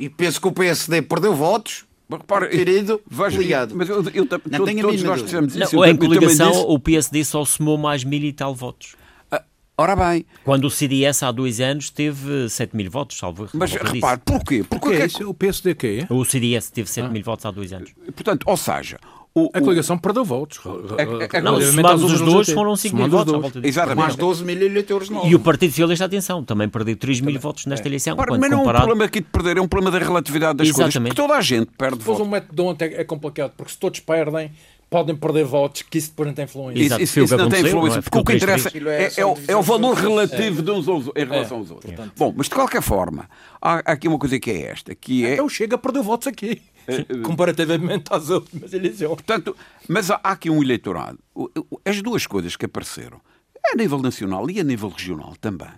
[0.00, 1.84] E penso que o PSD perdeu votos.
[2.08, 3.74] Mas repara, Querido, veja, ligado.
[3.74, 5.76] Mas eu, eu, tam- Não a todos nós dissemos Não, isso.
[5.76, 8.54] eu em tam- eu também coligação, disse- o PSD só somou mais mil e tal
[8.54, 8.94] votos.
[9.30, 9.42] Ah,
[9.78, 14.20] Ora bem, Quando o CDS há dois anos teve 7 mil votos, salvo mas repare,
[14.24, 14.64] porquê?
[14.68, 15.28] Porque, é é isso?
[15.28, 16.12] O PSD que é?
[16.14, 17.92] O CDS teve 7 mil votos há dois anos.
[18.14, 18.98] portanto, ou seja,
[19.38, 20.58] o, A o- coligação perdeu votos.
[20.98, 23.96] É- é- Não, Relativamente somados os dois foram 5 mil votos exatamente.
[23.98, 25.30] Mais 12 mil eleitores novos.
[25.30, 28.16] E o Partido Socialista, atenção, também perdeu 3 mil votos nesta eleição.
[28.18, 30.58] Ora, quando mas não é um problema aqui de perder, é um problema da relatividade
[30.58, 30.94] das coisas.
[30.94, 32.26] Porque toda a gente perde Depois votos.
[32.26, 34.50] o método de ontem é é complicado, porque se todos perdem,
[34.88, 36.80] podem perder votos, que isso depois não tem influência.
[36.82, 38.02] Exato, Isso, o isso que não tem influência, não é?
[38.02, 41.06] porque o que interessa é, é- é o, é o valor relativo de uns aos,
[41.14, 41.92] em relação aos outros.
[42.16, 43.28] Bom, mas de qualquer forma,
[43.60, 45.34] há, há aqui uma coisa que é esta, que é...
[45.34, 46.62] Então chega a perder votos aqui,
[47.24, 49.08] comparativamente às últimas eleições.
[49.08, 49.56] Portanto,
[49.88, 51.18] mas há aqui um eleitorado.
[51.84, 53.20] As duas coisas que apareceram,
[53.72, 55.70] a nível nacional e a nível regional também,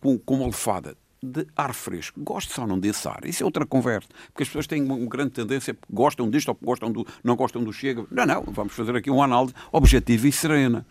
[0.00, 3.66] com, com uma alfada de ar fresco, gosto ou não desse ar, isso é outra
[3.66, 7.62] conversa, porque as pessoas têm uma, grande tendência, gostam disto ou gostam do, não gostam
[7.62, 8.04] do Chega.
[8.10, 10.86] Não, não, vamos fazer aqui uma análise objetiva e serena.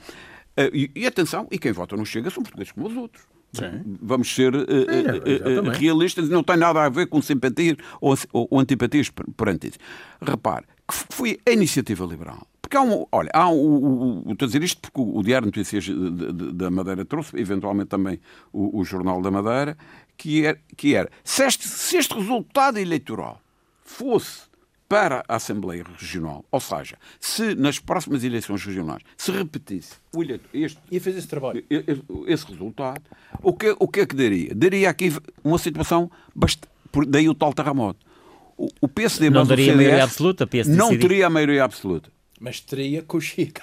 [0.55, 3.23] Eh, e, e atenção, e quem vota no Chega são portugueses como os outros.
[4.01, 5.79] Vamos ser eh, eh, exatamente.
[5.79, 9.77] realistas, não tem nada a ver com simpatias ou, ou, ou antipatias per- perante isso.
[10.21, 12.45] Repare, que foi a iniciativa liberal.
[12.61, 13.05] Porque há um.
[13.11, 15.87] Olha, há um, estou a dizer isto porque o, o Diário de Notícias
[16.53, 18.19] da Madeira trouxe, eventualmente também
[18.51, 19.77] o, o Jornal da Madeira,
[20.17, 23.39] que era, que era se, este, se este resultado eleitoral
[23.83, 24.41] fosse
[24.89, 30.23] para a Assembleia Regional, ou seja, se nas próximas eleições regionais se repetisse o
[30.53, 31.63] este, E fez esse trabalho.
[32.25, 33.01] esse resultado,
[33.43, 34.55] o que, o que é que daria?
[34.55, 35.11] Daria aqui
[35.43, 36.69] uma situação bastante.
[37.07, 38.05] Daí o tal terremoto.
[38.57, 41.07] O, o PSD Não o daria a CDS maioria absoluta, PSD Não decidir.
[41.07, 42.09] teria a maioria absoluta.
[42.39, 43.61] Mas teria com o Chega.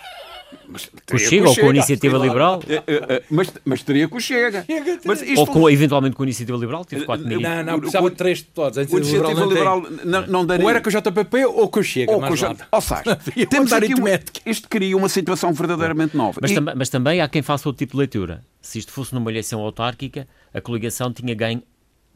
[0.69, 2.63] Mas Com o Chega ou com a Iniciativa Liberal?
[2.69, 4.65] É, é, é, mas, mas teria com o Chega.
[5.05, 6.85] Mas isto, Ou com, eventualmente com a Iniciativa Liberal?
[6.85, 7.41] Tive 4 mil.
[7.41, 8.79] Não, não, precisava de três deputados.
[8.79, 10.65] A Iniciativa Liberal não, não daria.
[10.65, 12.13] Ou era com o JPP ou com o Chega.
[12.13, 12.67] ou, mais com o- nada.
[12.71, 14.09] ou seja, temos aqui uma,
[14.47, 16.39] isto cria uma situação verdadeiramente nova.
[16.41, 18.43] Mas, E- também, mas também há quem faça outro tipo de leitura.
[18.61, 21.63] Se isto fosse numa eleição autárquica, a coligação tinha ganho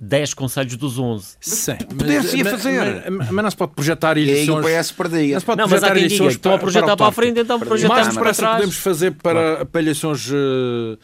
[0.00, 1.36] 10 conselhos dos 11.
[1.40, 3.10] Sim, Poder-se-ia mas, fazer.
[3.10, 4.30] Mas, mas não se pode projetar E aí o
[4.60, 4.82] eleições.
[4.82, 5.34] PS perdia.
[5.34, 6.90] Não se pode Não, mas há projetar quem diga eleições que estão a projetar para
[6.90, 7.14] a autarcas.
[7.14, 8.54] frente, então projetamos para depressa trás.
[8.56, 10.98] podemos fazer para, para eleições eh,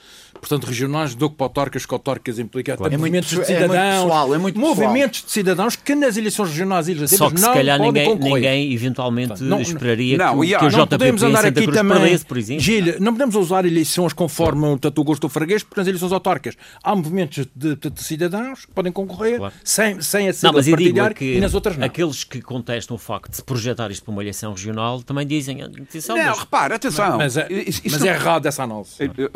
[0.49, 3.57] portanto, regionais do que para autarcas, que autarcas implica até É muito movimentos de pessoal-
[3.57, 4.03] é muito cidadãos.
[4.05, 4.75] pessoal, é muito pessoal.
[4.77, 7.93] movimentos de cidadãos que nas eleições regionais e legislativas Só que se não calhar podem
[7.93, 8.35] ninguém, concorrer.
[8.35, 11.63] ninguém eventualmente Não, esperaria não, que, e que o não podemos em andar Santa aqui
[11.63, 11.99] Cruz também.
[11.99, 12.63] perdesse, por exemplo.
[12.63, 16.57] Gil, não podemos usar eleições conforme o Tatu Gosto do Freguês, porque nas eleições autárquicas
[16.83, 19.55] há movimentos de, de- de cidadãos que podem concorrer Claro.
[19.65, 21.87] sem, sem a mas é partidária que e nas outras não.
[21.87, 25.63] aqueles que contestam o facto de se projetar isto para uma eleição regional também dizem
[25.63, 27.19] atenção, Não, mas repara, atenção.
[27.19, 27.49] Mas é,
[27.85, 28.91] mas é não- errado essa análise.
[28.99, 29.31] Eh, eh,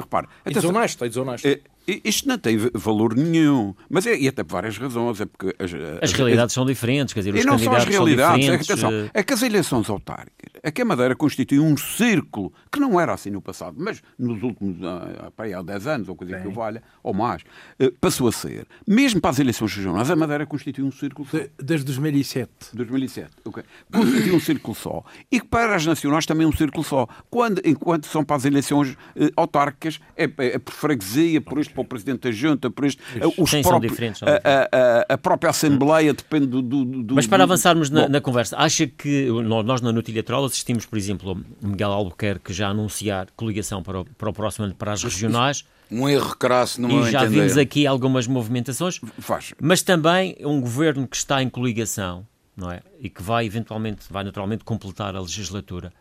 [1.05, 1.25] Atenção.
[1.25, 1.61] desonesto, é
[2.05, 5.20] Isto não tem valor nenhum, mas é, e até por várias razões.
[5.20, 5.70] É porque as,
[6.03, 8.51] as realidades são diferentes, quer dizer, os E não só as candidatos são realidades, é
[8.53, 8.70] que, diferentes.
[8.85, 12.79] atenção, eh, é que as eleições autárquicas, é que a Madeira constitui um círculo, que
[12.79, 16.38] não era assim no passado, mas nos últimos, ah, aí há 10 anos, ou coisa
[16.38, 17.42] que o valha, ou mais,
[17.79, 18.66] eh, passou a ser.
[18.87, 21.38] Mesmo para as eleições regionais, a Madeira constitui um círculo só.
[21.38, 22.51] De- Desde 2007.
[22.74, 23.62] 2007, ok.
[23.92, 25.03] Constitui um círculo só.
[25.33, 27.07] E que para as nacionais também um círculo só.
[27.31, 31.78] Quando, enquanto são para as eleições eh, autárquicas, é, é, é por freguesia, por isto
[31.79, 33.03] para o Presidente da Junta, por isto.
[33.14, 36.61] eh, os Sim, são próprios- diferentes, a- a, a- a própria Assembleia depende do.
[36.62, 40.23] do- do- Mas para do- avançarmos na, na conversa, acha que nó- nós na Notília
[40.23, 44.75] Troll assistimos, por exemplo, Miguel Albuquerque já anunciar coligação para o, para o próximo ano
[44.75, 47.41] para as regionais Um erro crasso no e já entender.
[47.41, 49.55] vimos aqui algumas movimentações, Faz.
[49.61, 52.81] mas também um governo que está em coligação, não é?
[53.01, 55.93] E que vai eventualmente, vai naturalmente completar a legislatura.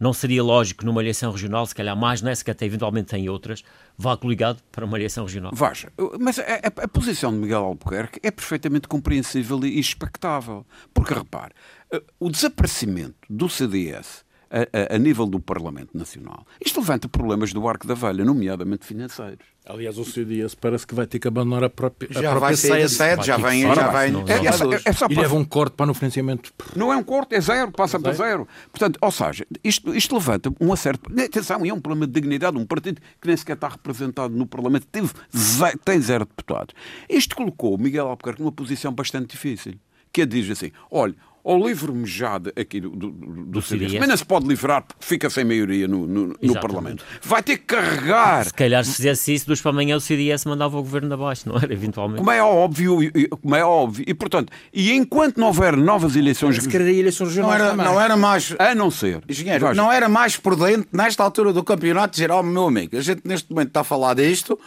[0.00, 3.62] Não seria lógico numa eleição regional, se calhar mais nessa que até eventualmente tem outras,
[3.98, 5.52] vá coligado para uma eleição regional.
[5.54, 10.64] Veja, mas a, a- a posição de Miguel Albuquerque é perfeitamente compreensível e expectável.
[10.94, 11.52] Porque, repare,
[11.92, 17.52] eh, o desaparecimento do CDS a, a- a nível do Parlamento Nacional, isto levanta problemas
[17.52, 19.38] do arco da velha, nomeadamente financeiros.
[19.66, 22.56] Aliás, o CDS parece que vai ter que abandonar a própria, a Já própria vai
[22.56, 23.26] sair da sede.
[23.26, 24.10] já Vai vem, já vem.
[24.10, 26.52] não- É, é, só- é, é só E para- leva um corte para no financiamento.
[26.74, 28.48] Não é um corte, é zero, passa para zero.
[28.72, 31.08] Portanto, ou seja, isto, isto levanta um acerto.
[31.22, 32.56] Atenção, é um problema de dignidade.
[32.56, 36.74] Um partido que nem sequer está representado no Parlamento teve ze- tem zero deputados.
[37.08, 39.74] Isto colocou Miguel Albuquerque numa posição bastante difícil.
[40.12, 43.88] Que é diz assim: olha, ou livro-me já de- aqui do, do, do, do CDS,
[43.92, 44.00] CDS.
[44.00, 46.60] mas não se pode livrar porque fica sem maioria no, no, no.
[46.60, 47.04] Parlamento.
[47.22, 48.44] Vai ter que carregar.
[48.46, 51.56] Se calhar se fizesse isso, dos para amanhã o CDS mandava o governo abaixo, não
[51.56, 51.72] era?
[51.72, 52.18] Eventualmente.
[52.18, 52.98] Como é óbvio,
[53.40, 54.04] como é óbvio.
[54.06, 57.86] E, portanto, e enquanto não houver novas eleições, Se eleições Não era, também.
[57.86, 58.54] não era mais.
[58.58, 59.20] a não ser.
[59.28, 63.22] Engenheiro, não era mais prudente, nesta altura do campeonato, dizer: Ó, meu amigo, a gente
[63.24, 64.58] neste momento está a falar disto,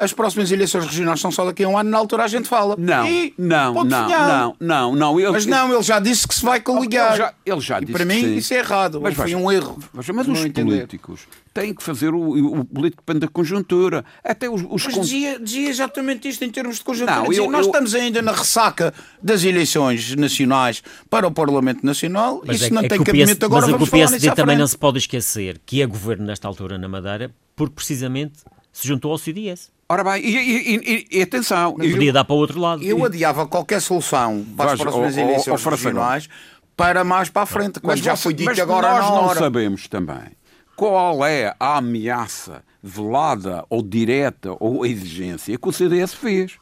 [0.00, 2.74] as próximas eleições regionais são só daqui a um ano, na altura a gente fala.
[2.78, 5.20] Não, E, não, não, não, não, não.
[5.20, 7.10] Ele, Mas não, ele já disse que se vai coligar.
[7.10, 8.36] Ele já, ele já e disse para mim sim.
[8.36, 9.00] isso é errado.
[9.00, 9.78] Mas foi um erro.
[9.94, 10.70] veja, mas no os entender.
[10.76, 11.20] políticos
[11.52, 14.04] têm que fazer o, o político depende da conjuntura.
[14.24, 17.16] Até os, os Mas con- dizia, dizia exatamente isto em termos de conjuntura.
[17.16, 21.84] Não, Dizia, eu- nós eu- estamos ainda na ressaca das eleições nacionais para o Parlamento
[21.84, 22.42] Nacional.
[22.46, 23.60] Mas Isso é- não é tem que o cabimento PS agora.
[23.62, 26.46] Mas é que vamos o PSD também não se pode esquecer que é governo nesta
[26.48, 28.38] altura na Madeira porque precisamente
[28.72, 29.70] se juntou ao CDS.
[29.92, 31.74] Ora bem, e, e- e- e atenção.
[31.80, 32.80] e- Podia dar para o outro lado.
[32.82, 36.28] Eu adiava qualquer solução para as próximas eleições regionais
[36.76, 39.24] para mais para a frente, quando já você- foi dito mas agora nós na não
[39.24, 39.38] hora.
[39.40, 40.30] sabemos também
[40.76, 46.52] qual é a ameaça velada ou direta ou a exigência que o CDS fez.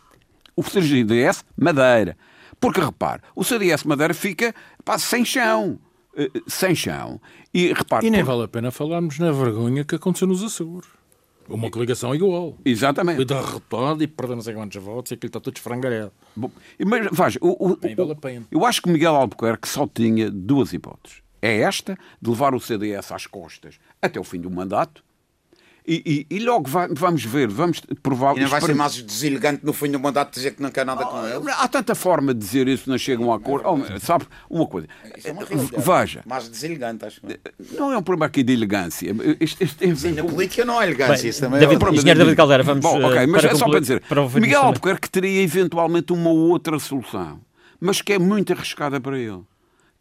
[0.57, 2.17] O CDS Madeira.
[2.59, 5.79] Porque repare, o CDS Madeira fica pá, sem chão.
[6.17, 7.21] Eh, Sem chão.
[7.55, 8.07] E repare.
[8.07, 10.89] E nem por- vale a pena falarmos na vergonha que aconteceu nos Açores.
[11.49, 12.57] Uma coligação igual.
[12.65, 13.17] Exatamente.
[13.17, 16.13] Foi derrotado e perdeu não sei quantos votos e aquilo está tudo esfrangalhado.
[16.37, 16.51] Bom,
[16.87, 21.23] mas veja, o, o- vale eu acho que Miguel Albuquerque só tinha duas hipóteses.
[21.41, 25.05] É esta, de levar o CDS às costas até o fim do mandato,
[25.89, 28.37] e, e- e logo vai- vamos ver, vamos provar.
[28.37, 31.05] E não vai ser mais deselegante no fim do mandato dizer que não quer nada
[31.07, 31.51] com ele.
[31.51, 33.67] Há tanta forma de dizer isso, não chegam a acordo.
[33.69, 34.87] Oh, sabe, uma coisa.
[35.17, 35.83] Isso é uma realidade.
[35.83, 37.21] Veja, Mais deselegante, acho.
[37.73, 39.15] não é um problema aqui de elegância.
[39.79, 41.17] Tem a ver Sim, na política não há elegância.
[41.23, 43.51] Bem, isso também David- é outro- Engenheiro David Caldeira, vamos, Bom, ok, eh, mas para
[43.53, 44.63] é só para dizer, para Miguel.
[44.63, 47.41] Albuquerque teria eventualmente uma outra solução,
[47.81, 49.41] mas que é muito arriscada para ele,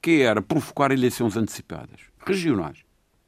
[0.02, 2.78] que era provocar eleições antecipadas, regionais.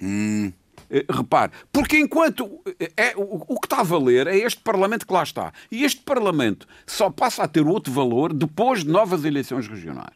[0.02, 0.52] Hum.
[0.92, 2.50] Eh, Repare, porque enquanto
[2.80, 5.54] eh, é, o, o que está a valer é este Parlamento que lá está.
[5.72, 10.10] E este Parlamento só passa a ter outro valor depois de novas eleições regionais.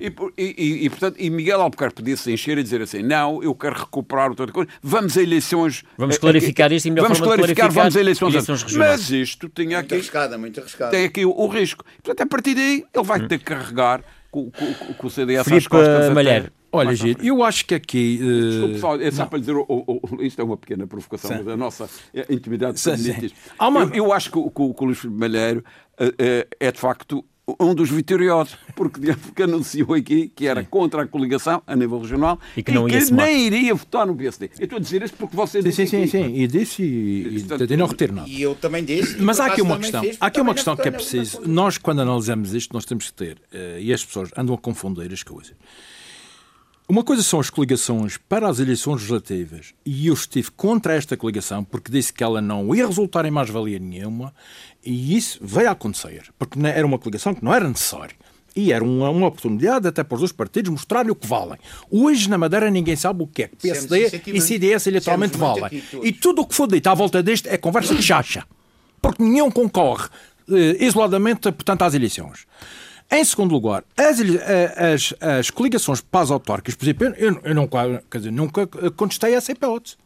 [0.00, 3.54] E, e- e- portanto, e Miguel Albuquerque podia se encher e dizer assim: não, eu
[3.54, 5.84] quero recuperar outra coisa, vamos a eleições.
[5.96, 9.00] Vamos eh, clarificar isto e melhor Vamos clarificar, clarificar vamos a eleições, eleições regionais.
[9.00, 10.90] Mas isto tinha Muito aqui, arriscada, muito arriscada.
[10.90, 11.84] tem aqui o, o risco.
[12.02, 15.46] Portanto, a partir daí, ele vai ter que carregar com, com- com o CDS às
[15.46, 16.04] Filipe costas.
[16.04, 18.18] até- Malheiro, Olha, Giro, eu acho que aqui.
[18.20, 18.50] Uh...
[18.50, 19.28] Desculpe só, é só não.
[19.28, 21.36] para lhe dizer, oh, oh, oh, isto é uma pequena provocação, sim.
[21.38, 21.88] mas a nossa
[22.28, 23.30] intimidade sim, sim.
[23.60, 23.82] Uma...
[23.82, 25.64] Eu, eu, acho que, que, que o Luís Malheiro
[26.00, 27.24] uh, uh, é de facto
[27.60, 30.68] um dos vitoriosos, porque, porque anunciou aqui que era Sim.
[30.68, 34.16] contra a coligação a nível regional e que, não e que nem iria votar no
[34.16, 34.50] PSD.
[34.58, 35.86] Eu estou a dizer isto porque você disse.
[35.86, 38.28] Sim, sim, sim, e disse e, e, e não retiro nada.
[38.28, 39.22] E eu também disse.
[39.22, 41.40] Mas há aqui uma questão, fiz, há aqui uma questão que é preciso.
[41.46, 45.12] Nós, quando analisamos isto, nós temos que ter, uh, e as pessoas andam a confundir
[45.12, 45.54] as coisas.
[46.88, 51.64] Uma coisa são as coligações para as eleições legislativas, e eu estive contra esta coligação
[51.64, 54.32] porque disse que ela não ia resultar em mais-valia nenhuma,
[54.84, 58.14] e isso veio a acontecer, porque era uma coligação que não era necessária.
[58.54, 61.58] E era uma, uma oportunidade até para os dois partidos mostrarem o que valem.
[61.90, 65.82] Hoje, na Madeira, ninguém sabe o que é que PSD e CDS eleitoralmente valem.
[66.02, 68.44] E tudo o que for dito à volta deste é conversa de chacha.
[69.02, 70.08] Porque nenhum concorre
[70.50, 72.46] eh, isoladamente, portanto, às eleições.
[73.10, 74.18] Em segundo lugar, as,
[74.76, 78.66] as, as coligações pós-autárquicas, por exemplo, eu, eu não, quer dizer, nunca
[78.96, 79.96] contestei essa hipótese.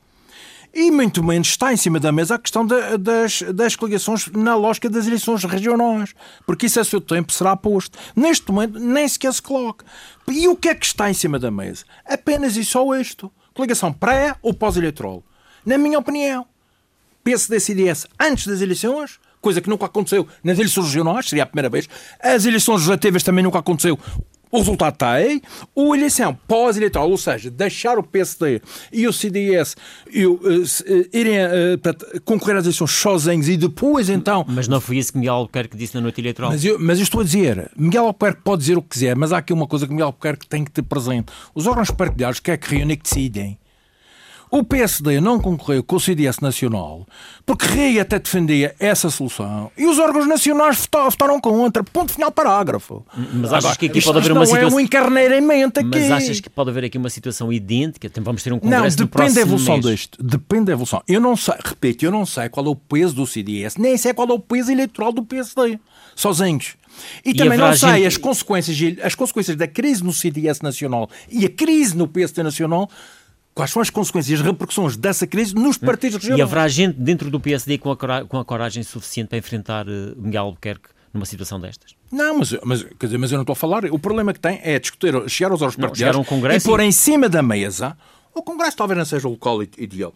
[0.73, 4.55] E muito menos está em cima da mesa a questão de, das, das coligações na
[4.55, 6.15] lógica das eleições regionais,
[6.47, 7.99] porque isso a seu tempo será posto.
[8.15, 9.85] Neste momento nem sequer se coloca.
[10.29, 11.85] E o que é que está em cima da mesa?
[12.07, 13.33] Apenas e só isto.
[13.53, 15.25] Coligação pré ou pós-eleitoral.
[15.67, 16.47] Na minha opinião,
[17.25, 21.89] PSD-CDS antes das eleições coisa que nunca aconteceu nas eleições regionais, seria a primeira vez.
[22.21, 23.99] As eleições legislativas também nunca aconteceu.
[24.51, 25.41] O resultado está aí.
[25.75, 28.61] O eleição pós-eleitoral, ou seja, deixar o PSD
[28.93, 29.77] e o CDS
[30.11, 30.39] e, uh,
[31.13, 34.45] irem uh, concorrer às eleições sozinhos e depois então.
[34.49, 36.51] Mas não foi isso que Miguel Albuquerque disse na noite eleitoral.
[36.51, 39.33] Mas eu, mas eu estou a dizer, Miguel Albuquerque pode dizer o que quiser, mas
[39.33, 41.33] há aqui uma coisa que Miguel Albuquerque tem que ter presente.
[41.55, 43.57] Os órgãos partidários que é que reúnem que decidem.
[44.51, 47.07] O PSD não concorreu com o CDS Nacional
[47.47, 51.85] porque Rei até defendia essa solução e os órgãos nacionais votaram contra.
[51.85, 53.05] Ponto final parágrafo.
[53.33, 54.69] Mas achas que aqui pode haver uma situação.
[54.69, 55.89] é um encarneiramento aqui.
[55.89, 58.11] Mas achas que pode haver aqui uma situação idêntica?
[58.21, 59.87] Vamos ter um congresso Não, depende da evolução mês.
[59.87, 60.23] disto.
[60.23, 61.03] Depende da evolução.
[61.07, 64.13] Eu não sei, repito, eu não sei qual é o peso do CDS, nem sei
[64.13, 65.79] qual é o peso eleitoral do PSD.
[66.17, 66.77] Sozinhos.
[67.25, 68.07] E, e também não sei gente...
[68.07, 72.91] as consequências, as consequências da crise no CDS nacional e a crise no PSD nacional
[73.61, 75.85] Quais são as consequências e as repercussões dessa crise nos hum.
[75.85, 76.39] partidos regionais?
[76.39, 79.87] E haverá gente dentro do PSD com a, coragem, com a coragem suficiente para enfrentar
[79.87, 81.95] uh, Miguel Albuquerque numa situação destas?
[82.11, 83.85] Não, mas, mas, quer dizer, mas eu não estou a falar.
[83.87, 87.43] O problema que tem é discutir, chegar aos órgãos partidários e pôr em cima da
[87.43, 87.99] mesa.
[88.35, 90.15] O Congresso talvez não seja o local ideal.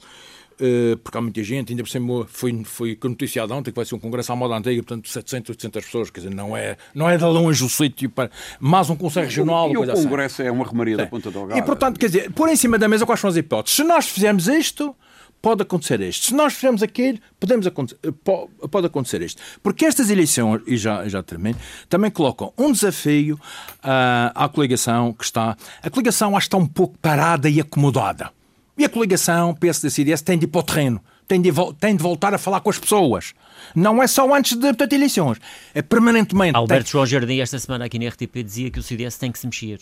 [0.60, 3.94] Eh, porque há muita gente, ainda por cima foi, foi noticiado ontem que vai ser
[3.94, 7.16] um congresso à moda antiga, portanto 700, 800 pessoas, quer dizer, não é, não é
[7.16, 9.70] de longe o sítio para mais um conselho regional.
[9.70, 10.04] E o assim.
[10.04, 10.48] congresso assim.
[10.48, 11.58] é uma remaria da Ponta Delgada.
[11.58, 13.76] E portanto, quer dizer, pôr em cima da mesa quais são as hipóteses.
[13.76, 14.94] Se nós fizermos isto,
[15.42, 16.26] pode acontecer isto.
[16.26, 19.42] Se nós fizermos aquilo, podemos acontecer, eh, pode acontecer isto.
[19.62, 25.24] Porque estas eleições, e já, já termino, também colocam um desafio uh, à coligação que
[25.24, 25.56] está.
[25.82, 28.30] A coligação acho que está um pouco parada e acomodada.
[28.76, 32.34] E a coligação PSD-CDS tem de ir para o terreno, tem de, tem de voltar
[32.34, 33.32] a falar com as pessoas.
[33.74, 35.38] Não é só antes de portanto, eleições,
[35.72, 36.56] é permanentemente.
[36.56, 36.92] Alberto tem...
[36.92, 39.78] João Jardim, esta semana aqui na RTP, dizia que o CDS tem que se mexer.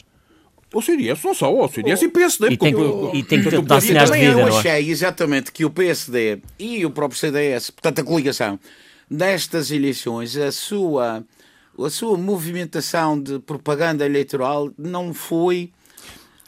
[0.75, 2.05] O CDS não só, o CDS oh.
[2.05, 2.49] e o PSD.
[2.51, 4.59] E tem, que, e tem que dar sinais de vida, Eu é?
[4.59, 8.59] achei exatamente que o PSD e o próprio CDS, portanto a coligação,
[9.09, 11.23] nestas eleições, a sua,
[11.79, 15.71] a sua movimentação de propaganda eleitoral não foi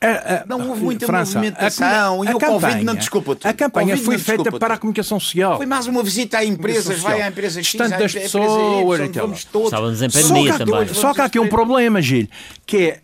[0.04, 3.52] a, a, não houve muita França, movimentação a, e o campanha, Covid não desculpa A
[3.52, 5.56] campanha foi feita para a comunicação social.
[5.56, 9.32] Foi mais uma visita a empresas, vai à empresa X, Distante das pessoas e tal.
[9.32, 10.94] Estávamos em pandemia também.
[10.94, 12.28] Só que há aqui um problema, Gil,
[12.66, 13.00] que é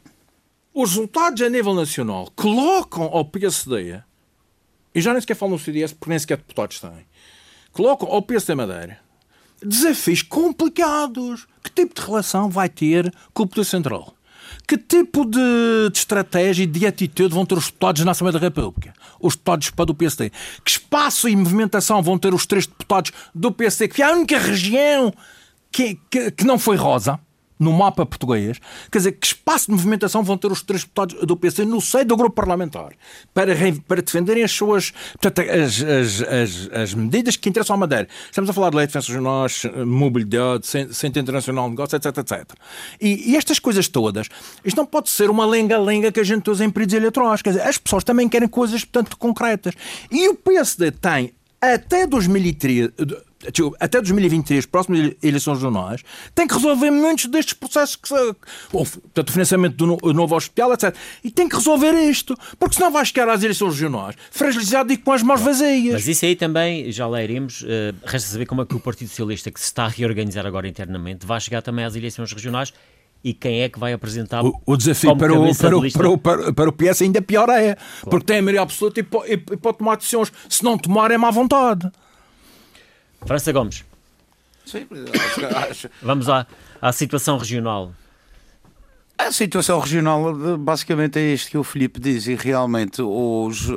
[0.72, 4.00] os resultados a nível nacional colocam ao PSD,
[4.94, 7.06] e já nem sequer falam no CDS porque nem sequer deputados têm,
[7.72, 8.98] colocam ao PSD Madeira
[9.62, 11.46] desafios complicados.
[11.62, 14.14] Que tipo de relação vai ter com o Poder Central?
[14.70, 18.38] Que tipo de, de, estratégia e de atitude vão ter os deputados na Assembleia da
[18.38, 18.92] República?
[19.18, 20.30] Os deputados do PSD.
[20.64, 23.88] Que espaço e movimentação vão ter os três deputados do PSD?
[23.88, 25.12] Que é a única região
[25.72, 27.18] que, que, que não foi rosa
[27.60, 28.58] no mapa português,
[28.90, 32.06] quer dizer, que espaço de movimentação vão ter os três deputados do PC no seio
[32.06, 32.92] do grupo parlamentar
[33.34, 33.54] para,
[33.86, 38.08] para defenderem as suas portanto, as, as, as, as, medidas que interessam à Madeira.
[38.26, 42.52] Estamos a falar de lei de defesa regionais, mobilidade, centro internacional de negócio, etc, etc.
[43.00, 44.28] E, e, estas coisas todas,
[44.64, 47.42] isto não pode ser uma lenga-lenga que a gente usa em períodos eleitorais.
[47.42, 49.74] Quer dizer, as pessoas também querem coisas, portanto, concretas.
[50.10, 52.92] E o PSD tem até 2013
[53.78, 56.02] até 2023, próximas eleições regionais,
[56.34, 58.08] tem que resolver muitos destes processos que
[58.70, 60.94] portanto, o financiamento do novo hospital, etc.
[61.24, 65.12] E tem que resolver isto, porque senão vai chegar às eleições regionais fragilizado e com
[65.12, 65.94] as mãos vazias.
[65.94, 67.66] Mas isso aí também, já lá iremos, uh,
[68.04, 71.24] resta saber como é que o Partido Socialista, que se está a reorganizar agora internamente,
[71.26, 72.72] vai chegar também às eleições regionais
[73.22, 76.18] e quem é que vai apresentar O, o desafio para o, para, o, para, o,
[76.18, 79.32] para, para o PS ainda pior é, porque tem a maioria absoluta e, po- e,
[79.32, 80.32] e pode tomar decisões.
[80.48, 81.90] Se não tomar, é má vontade.
[83.26, 83.84] França Gomes,
[84.64, 84.86] Sim,
[85.70, 86.46] acho, vamos à,
[86.80, 87.92] à situação regional.
[89.18, 93.68] A situação regional basicamente é isto que o Filipe diz e realmente os,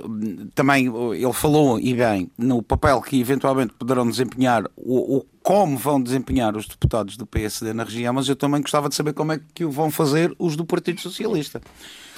[0.56, 6.02] também ele falou e bem no papel que eventualmente poderão desempenhar o, o como vão
[6.02, 9.40] desempenhar os deputados do PSD na região, mas eu também gostava de saber como é
[9.54, 11.62] que o vão fazer os do Partido Socialista.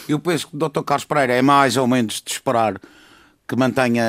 [0.07, 0.83] Eu penso que o Dr.
[0.83, 2.79] Carlos Pereira é mais ou menos de esperar
[3.47, 4.03] que mantenha,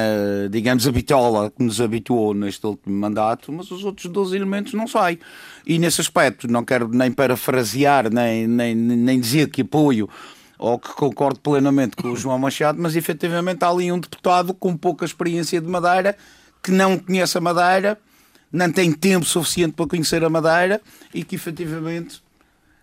[0.51, 4.89] digamos, a bitola que nos habituou neste último mandato, mas os outros 12 elementos não
[4.89, 5.19] saem.
[5.67, 10.09] E nesse aspecto, não quero nem parafrasear, nem, nem, nem dizer que apoio
[10.59, 14.75] ou que concordo plenamente com o João Machado, mas efetivamente há ali um deputado com
[14.75, 16.17] pouca experiência de Madeira,
[16.63, 17.99] que não conhece a Madeira,
[18.51, 20.81] não tem tempo suficiente para conhecer a Madeira
[21.13, 22.23] e que efetivamente,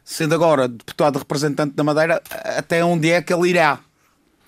[0.04, 3.80] sendo agora deputado representante da Madeira, até onde é que ele irá?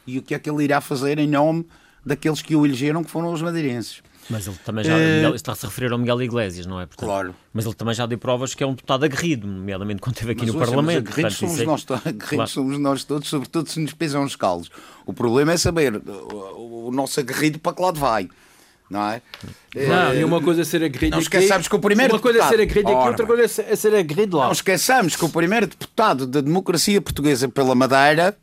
[0.05, 1.65] E o que é que ele irá fazer em nome
[2.05, 4.01] daqueles que o elegeram, que foram os madeirenses?
[4.29, 6.87] Mas ele também já Miguel- está-se a referir ao Miguel Iglesias, não é?
[6.87, 7.35] Portanto, Claro.
[7.53, 10.41] Mas ele também já deu provas que é um deputado aguerrido, nomeadamente quando esteve aqui
[10.45, 11.03] Mas, no ouça, Parlamento.
[11.05, 12.49] Mas aguerridos Portanto, somos, isso é- nós, aguerridos Claro.
[12.49, 14.71] somos nós todos, sobretudo se nos pisam os calos.
[15.05, 18.27] O problema é saber o, o nosso aguerrido para que lado vai.
[18.89, 19.21] Não é?
[19.75, 22.47] Não, e uma coisa é ser agredido Não esqueçamos que o primeiro Uma coisa é
[22.47, 24.45] ser agredido aqui, outra coisa é ser, é ser agredido lá.
[24.45, 28.35] Não esqueçamos que o primeiro deputado da democracia portuguesa pela Madeira,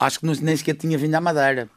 [0.00, 1.68] acho que não- nem sequer tinha vindo à Madeira.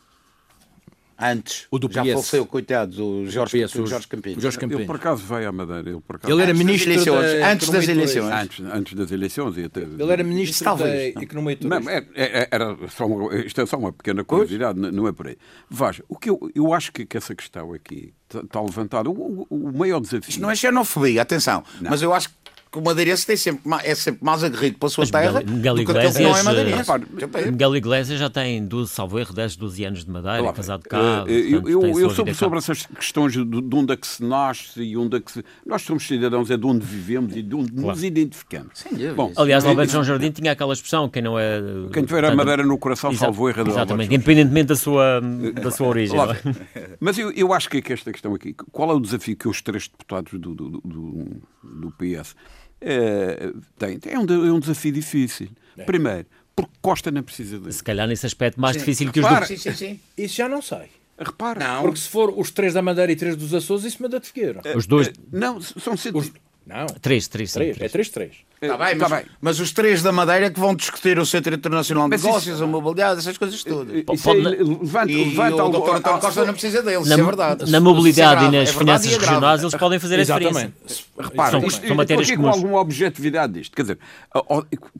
[1.17, 1.65] Antes.
[1.71, 2.11] O do Já PS.
[2.11, 4.37] faleceu, coitado, o Jorge, PS, o o Jorge Campinho.
[4.37, 4.85] o Jorge Ele Campinho.
[4.85, 5.89] por acaso veio à Madeira.
[5.89, 8.31] Ele, por acaso, Ele era Antes das ministro eleições, da antes das e eleições.
[8.33, 9.57] Antes, antes das eleições.
[9.65, 11.23] até- Ele era ministro talvez, da não.
[11.23, 11.89] Economia e Não, Turismo.
[11.89, 15.27] é- é- era só uma, isto é só uma pequena curiosidade, n- não é por
[15.27, 15.37] aí.
[15.69, 19.09] Veja, o que eu, eu acho que, que essa questão aqui está, levantada.
[19.09, 20.29] O, o- o maior desafio.
[20.29, 21.63] Isto não é xenofobia, atenção.
[21.81, 22.35] Mas eu acho que
[22.79, 25.85] o madeirense tem sempre, é sempre mais aguerrido pela sua Mas terra Miguel- Miguel do
[25.85, 26.91] que aquele que não é Iglesias, madeirense.
[27.19, 27.51] Repare.
[27.51, 30.83] Miguel Iglesias já tem 12, salvo erro, 10, 12 anos de Madeira, Lá é casado
[30.89, 31.01] vai.
[31.01, 31.23] cá.
[31.27, 34.81] Eh, portanto, eu, eu, sobre, sobre essas questões de, de onde é que se nasce
[34.81, 35.43] e onde é que se.
[35.65, 38.83] Nós somos cidadãos, é de onde vivemos e de onde nos identificamos.
[38.89, 39.13] Dúvida.
[39.13, 41.59] Bom, Aliás, Alberto João Jardim tinha aquela expressão, quem não é...
[41.93, 44.75] Quem tiver a portanto, madeira no coração, exa- salvo erro, é do Exatamente, independentemente da
[44.75, 45.21] sua,
[45.61, 46.17] da sua origem.
[46.19, 46.97] É?
[46.99, 49.61] Mas eu, eu acho que, que esta questão aqui, qual é o desafio que os
[49.61, 52.35] três deputados do, do, do, do- do PS
[52.81, 53.99] eh, têm?
[54.05, 55.49] É um, é um desafio difícil.
[55.85, 57.71] Primeiro, porque Costa não precisa dele.
[57.73, 59.47] Se calhar nesse aspecto mais difícil que os Repara, do...
[59.49, 59.99] sim, sim, sim.
[60.17, 60.89] Isso já não sei.
[61.17, 61.59] Repara.
[61.59, 61.81] Não.
[61.83, 64.27] Porque se for os três da Madeira e três dos Açores, isso me dá de
[64.27, 64.61] Figueira.
[64.75, 65.07] Os dois...
[65.07, 65.93] Eh, Não, são.
[65.93, 66.31] Os-
[66.65, 67.75] Não, Três, três, sim, três.
[67.75, 67.91] É três.
[67.91, 68.31] três, três.
[68.59, 69.31] Está bem, Tá mas, bem.
[69.39, 72.61] mas os três da Madeira que vão discutir o Centro Internacional de Mas isso- Negócios,
[72.61, 73.93] a mobilidade, essas coisas todas.
[73.95, 77.13] Isso Pode- é- levanta, E levanta o doutor António ah, Costa não precisa deles, Na,
[77.15, 77.71] isso é verdade.
[77.71, 79.99] na mobilidade Isso é e grave, nas é verdade finanças e é regionais eles podem
[79.99, 80.53] fazer a Exatamente.
[80.87, 81.03] diferença.
[81.19, 82.57] Repara, São- isto, são matérias aqui com comuns.
[82.57, 83.75] alguma objetividade disto.
[83.75, 83.99] Quer dizer,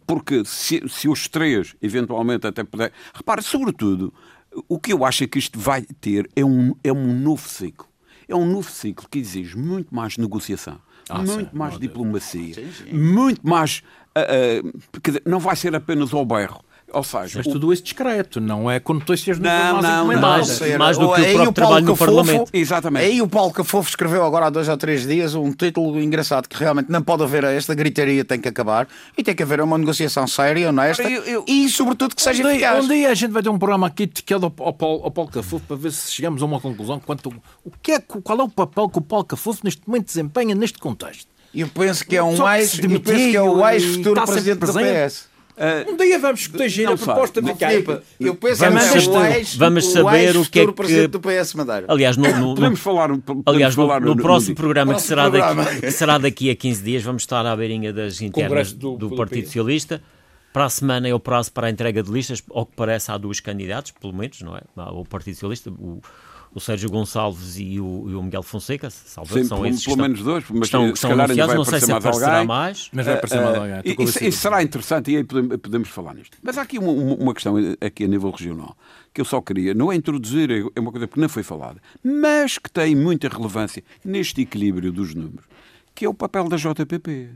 [0.05, 2.91] porque se, se os três, eventualmente, até puder.
[3.13, 4.13] Repara, sobretudo,
[4.69, 7.87] o que eu acho é que isto vai ter é um, é um novo ciclo.
[8.27, 10.79] É um novo ciclo que exige muito mais negociação,
[11.13, 12.55] muito mais diplomacia,
[12.91, 13.83] muito mais.
[14.15, 16.64] ah, ah, quer dizer, não vai ser apenas ao berro.
[16.95, 20.47] Ou Mas o- tudo isso discreto, não é com notícias Não, mais não, encomendadas.
[20.47, 22.49] Mais- Ser- mais do que o Aí próprio trabalho no Cafofo- Parlamento.
[22.53, 23.05] Exatamente.
[23.05, 26.55] Aí o Paulo Cafofo escreveu agora há dois ou três dias um título engraçado que
[26.57, 28.87] realmente não pode haver esta gritaria, tem que acabar
[29.17, 32.45] e tem que haver uma negociação séria, honesta eu- eu- e sobretudo que seja Um
[32.47, 32.85] dia, eficaz.
[32.85, 35.29] um dia a gente vai ter um programa aqui dedicado ao, ao, Paulo, ao Paulo
[35.31, 37.29] Cafufo para ver se chegamos a uma conclusão quanto
[37.63, 40.79] o que é, qual é o papel que o Paulo Cafufo neste momento desempenha neste
[40.79, 41.27] contexto.
[41.53, 44.73] Eu penso que é um se eu penso que é o está sempre presidente do
[44.73, 45.23] presente.
[45.55, 45.89] PS.
[45.91, 47.93] Um dia vamos não a proposta Caipa.
[47.93, 50.73] Filipe, eu penso Vamos que é saber- o ex, vamos saber o que é que-
[50.73, 51.85] presidente do PS Madeira.
[51.87, 53.07] Aliás, no, no- podemos falar.
[53.09, 54.55] podemos Aliás, no, falar no próximo dia.
[54.55, 55.63] programa, que, será programa.
[55.63, 59.09] Daqui, que será daqui a 15 dias, vamos estar à beirinha das internas do, do-
[59.09, 59.45] do Partido.
[59.45, 60.01] Socialista.
[60.53, 63.17] Para a semana é o prazo para a entrega de listas, ao que parece há
[63.17, 64.61] dois candidatos, pelo menos, não é?
[64.91, 65.99] O Partido Socialista, o,
[66.55, 69.97] o Sérgio Gonçalves e o, e o Miguel Fonseca, salvo Sim, são pelo- esses pelo
[69.97, 72.31] menos dois, mas estão, se calhar ainda anunciados, vai não sei se aparecer mais aparecerá
[72.33, 72.47] alguém.
[72.47, 72.89] mais.
[72.93, 73.81] Mas vai aparecer mais alguém.
[73.91, 76.37] estou Isso, será interessante e aí podemos, podemos falar nisto.
[76.41, 78.75] Mas há aqui uma, uma- questão aqui a nível regional
[79.13, 81.81] que eu só queria, não é introduzir, é é uma coisa que não foi falada,
[82.03, 85.45] mas que tem muita relevância neste equilíbrio dos números,
[85.93, 87.29] que é o papel da JPP.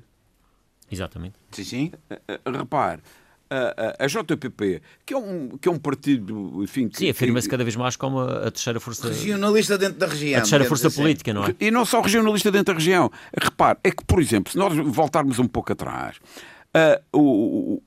[0.91, 1.36] Exatamente.
[1.51, 1.91] Sim, sim.
[2.09, 3.01] Eh, Repare,
[3.50, 6.88] a, a- a JPP, que é um, que é um partido, enfim...
[6.88, 10.08] que- Sim, afirma-se que- cada vez mais como a, a terceira força, Regionalista dentro da
[10.08, 10.38] região.
[10.38, 11.02] a terceira força assim.
[11.02, 11.56] política, não é?
[11.60, 13.12] E não só regionalista dentro da região.
[13.41, 16.18] Repare, é que, por exemplo, se nós voltarmos um pouco atrás,
[17.12, 17.20] o-
[17.76, 17.84] o-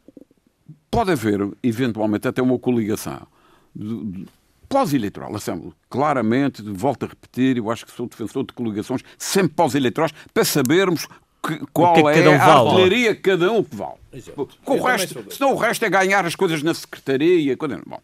[0.90, 3.26] pode haver, eventualmente, até uma coligação
[3.74, 4.26] de- de-
[4.68, 5.34] pós-eleitoral.
[5.36, 10.44] Assim, claramente, volto a repetir, eu acho que sou defensor de coligações sempre pós-eleitorais, para
[10.44, 11.06] sabermos
[11.46, 12.68] que, qual que é que cada um é a vale?
[12.68, 13.94] artilharia que cada um que vale.
[14.12, 14.48] Exato.
[14.64, 17.56] Com o Eu também resto, senão o resto é ganhar as coisas na secretaria.
[17.56, 17.80] Coisa...
[17.86, 18.00] Bom,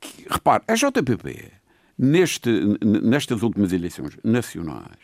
[0.00, 1.50] que- repare, a JPP,
[1.98, 2.50] neste,
[2.84, 4.96] nestas últimas eleições nacionais,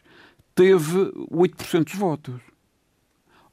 [0.55, 2.35] teve 8% dos votos.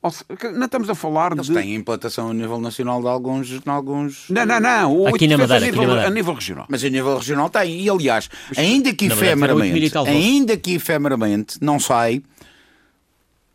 [0.01, 1.53] Ou se- que não estamos a falar Eles de.
[1.53, 3.47] têm implantação a nível nacional de alguns.
[3.47, 4.30] De alguns...
[4.30, 4.97] Não, não, não.
[4.97, 6.07] o Aqui na 8% Madeira, a aqui na nível, Madeira.
[6.07, 6.65] a nível regional.
[6.70, 7.82] Mas a nível regional tem.
[7.82, 12.24] E aliás, ainda que efemeramente, ainda que efemeramente não sai,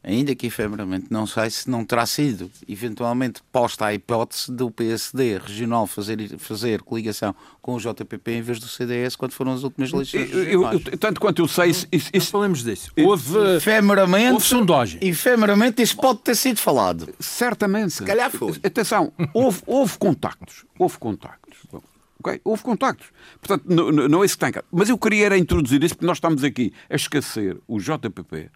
[0.05, 5.39] ainda que efemeramente não sai se não terá sido eventualmente posta a hipótese do PSD
[5.39, 9.91] regional fazer, fazer coligação com o JPP em vez do CDS quando foram as últimas
[9.93, 10.31] eleições.
[10.31, 12.93] Eu- eu- tanto quanto eu sei, isso, isso- isso- falemos disso.
[12.99, 14.99] Houve, efemeramente, houve sondagem.
[15.03, 17.09] efemeramente isso pode ter sido falado.
[17.19, 17.95] certamente.
[17.95, 18.53] Se calhar foi.
[18.63, 20.65] Atenção, houve, houve contactos.
[20.79, 21.59] Houve contactos.
[22.21, 22.41] ok?
[22.45, 23.07] Houve contactos.
[23.41, 24.63] Portanto, não, não- é isso que tem cá.
[24.73, 28.51] Mas eu queria era introduzir isso porque nós estamos aqui a esquecer o JPP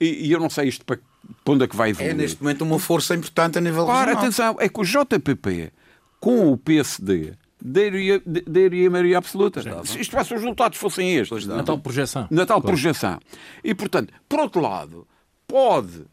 [0.00, 0.98] e, e eu não sei isto para,
[1.44, 2.10] para onde é que vai evoluir.
[2.10, 4.22] É neste momento uma força importante a nível Para, regional.
[4.22, 5.72] atenção, é que o JPP
[6.20, 9.60] com o PSD daria, daria maioria absoluta.
[9.84, 12.26] Se isto, se os resultados fossem estes, na tal projeção.
[12.30, 13.18] na tal projeção.
[13.62, 15.06] E, portanto, por outro lado,
[15.46, 16.04] pode,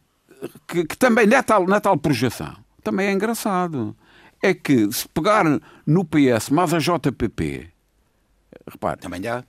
[0.68, 3.96] que, que também na tal, na tal projeção, também é engraçado,
[4.42, 5.44] é que se pegar
[5.86, 7.68] no PS mais a JPP,
[8.68, 9.44] repare, Também dá.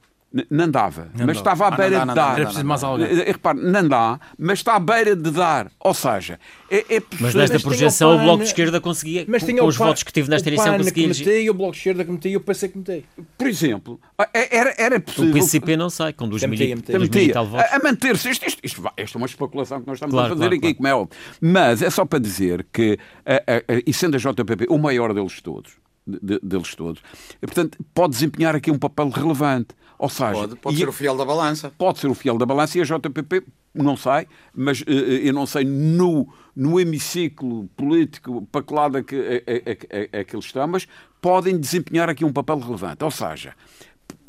[0.50, 1.54] Não dava, Não mas dava.
[1.54, 2.26] estava à Ah, não beira dá, de não dá, dar.
[2.28, 3.06] não dá, Era preciso mais alguém.
[3.06, 5.70] Eh, Repare, não dá, mas está à beira de dar.
[5.80, 6.38] Ou seja,
[6.70, 9.66] é, é Mas nesta projeção o o Bloco de Esquerda conseguia, Mas com, tinha com
[9.66, 11.78] o os PAN- votos que tive nesta o eleição, conseguia que metei, o Bloco de
[11.78, 13.04] Esquerda que metei e o PC que metei.
[13.38, 14.00] Por exemplo,
[14.34, 15.32] é- era, era O possível.
[15.34, 17.66] PCP não sai, com 2 mil, e- tal votos.
[17.72, 18.28] a, a manter-se.
[18.30, 20.60] Isto, isto, isto, isto é uma especulação que nós estamos Claro, a fazer claro, aqui,
[20.60, 20.76] claro.
[20.76, 21.18] como é óbvio.
[21.40, 25.12] Mas é só para dizer que, a, a, a, e sendo a JPP o maior
[25.14, 25.72] deles todos,
[26.06, 27.02] de- de- deles todos,
[27.42, 29.68] e, portanto, pode desempenhar aqui um papel relevante.
[29.98, 31.72] Ou seja, Pode, pode e- ser o fiel da balança.
[31.78, 33.42] pode ser o fiel da balança e a JPP,
[33.74, 38.98] não sei, mas eh, eh, eu não sei no, no hemiciclo político para que lado
[38.98, 40.86] é que, é, é- é- é que eles estão, mas
[41.20, 43.02] podem desempenhar aqui um papel relevante.
[43.04, 43.54] Ou seja,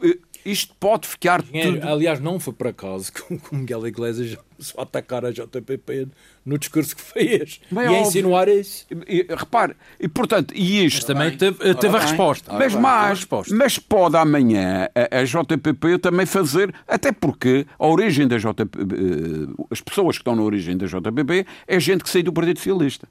[0.02, 0.18] eh,
[0.52, 1.80] isto pode ficar Dinheiro.
[1.80, 1.88] tudo...
[1.88, 3.22] Aliás, não foi por acaso que
[3.52, 6.08] o Miguel Iglesias começou a atacar a JPP
[6.46, 7.60] no discurso que fez.
[7.72, 8.08] Bem e a óbvio.
[8.08, 8.86] insinuar isso.
[9.08, 10.98] E, e, repare, e portanto, e isto...
[10.98, 11.38] Mas também bem.
[11.38, 12.52] teve, teve a resposta.
[12.52, 13.56] Ora Mas bem, mais, resposta.
[13.56, 19.64] mas pode amanhã a, a JPP também fazer, até porque a origem da JPP, eh,
[19.70, 23.08] as pessoas que estão na origem da JPP é gente que saiu do Partido Socialista.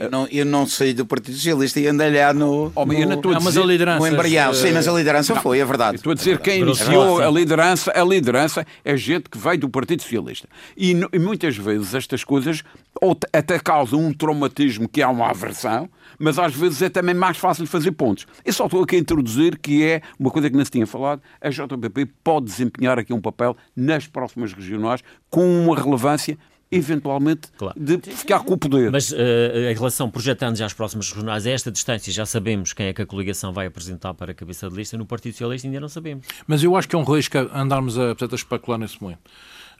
[0.00, 3.16] Eu não, eu não saí do Partido Socialista e andei lá no, Oh, mas não
[3.20, 3.98] Não, mas dizer- a liderança.
[3.98, 4.54] no embrião.
[4.54, 5.96] Sim, mas a liderança foi, é verdade.
[5.96, 9.68] Estou a dizer quem Grosso iniciou a liderança, a liderança é gente que veio do
[9.68, 10.48] Partido Socialista.
[10.76, 12.62] E, no- e muitas vezes estas coisas
[13.02, 15.88] ou até causam um traumatismo que há uma aversão,
[16.18, 18.26] mas às vezes é também mais fácil fazer pontos.
[18.44, 21.20] Eu só estou aqui a introduzir que é uma coisa que não se tinha falado,
[21.40, 26.38] a JPP pode desempenhar aqui um papel nas próximas regionais com uma relevância
[26.70, 27.74] eventualmente Claro.
[27.78, 28.90] de ficar com o poder.
[28.90, 32.86] Mas eh, em relação, projetando já as próximas regionais, a esta distância já sabemos quem
[32.86, 34.96] é que a coligação vai apresentar para a cabeça de lista.
[34.96, 36.26] No Partido Socialista ainda não sabemos.
[36.46, 39.20] Mas eu acho que é um risco andarmos a, portanto, a especular nesse momento.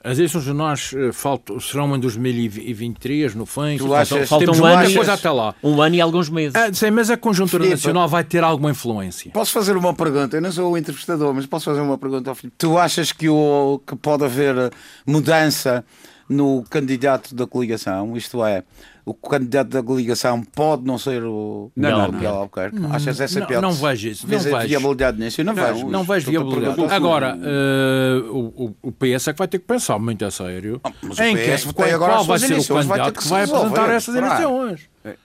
[0.03, 3.77] As eleições regionais eh, faltam, serão em 2023, no fim.
[3.79, 5.55] Tu achas- Falta Temos um ano, coisa até lá.
[5.63, 6.55] um ano e alguns meses.
[6.55, 7.81] Ah, sim, mas a conjuntura Filipe.
[7.81, 9.31] nacional vai ter alguma influência.
[9.31, 10.37] Posso fazer uma pergunta?
[10.37, 12.55] Eu não sou o entrevistador, mas posso fazer uma pergunta ao Filipe.
[12.59, 14.71] Tu achas que, o, que pode haver
[15.05, 15.83] mudança
[16.29, 18.15] no candidato da coligação?
[18.17, 18.63] Isto é,
[19.05, 22.11] o candidato da coligação pode não ser o Não, não.
[22.11, 22.77] Miguel Albuquerque?
[22.91, 24.69] Achas essa não, não vejo isso, Vês não a vejo.
[24.69, 25.39] viabilidade nisso?
[25.41, 25.87] Eu não, vejo.
[25.87, 26.93] Não vejo Estou-te a viabilidade.
[26.93, 30.89] Agora, eh, o, o- PS é que vai ter que pensar muito a sério Ah,
[31.25, 33.65] em que, qual, qual vai ser o eleições, candidato que vai resolver.
[33.67, 34.37] apresentar essas Esperar.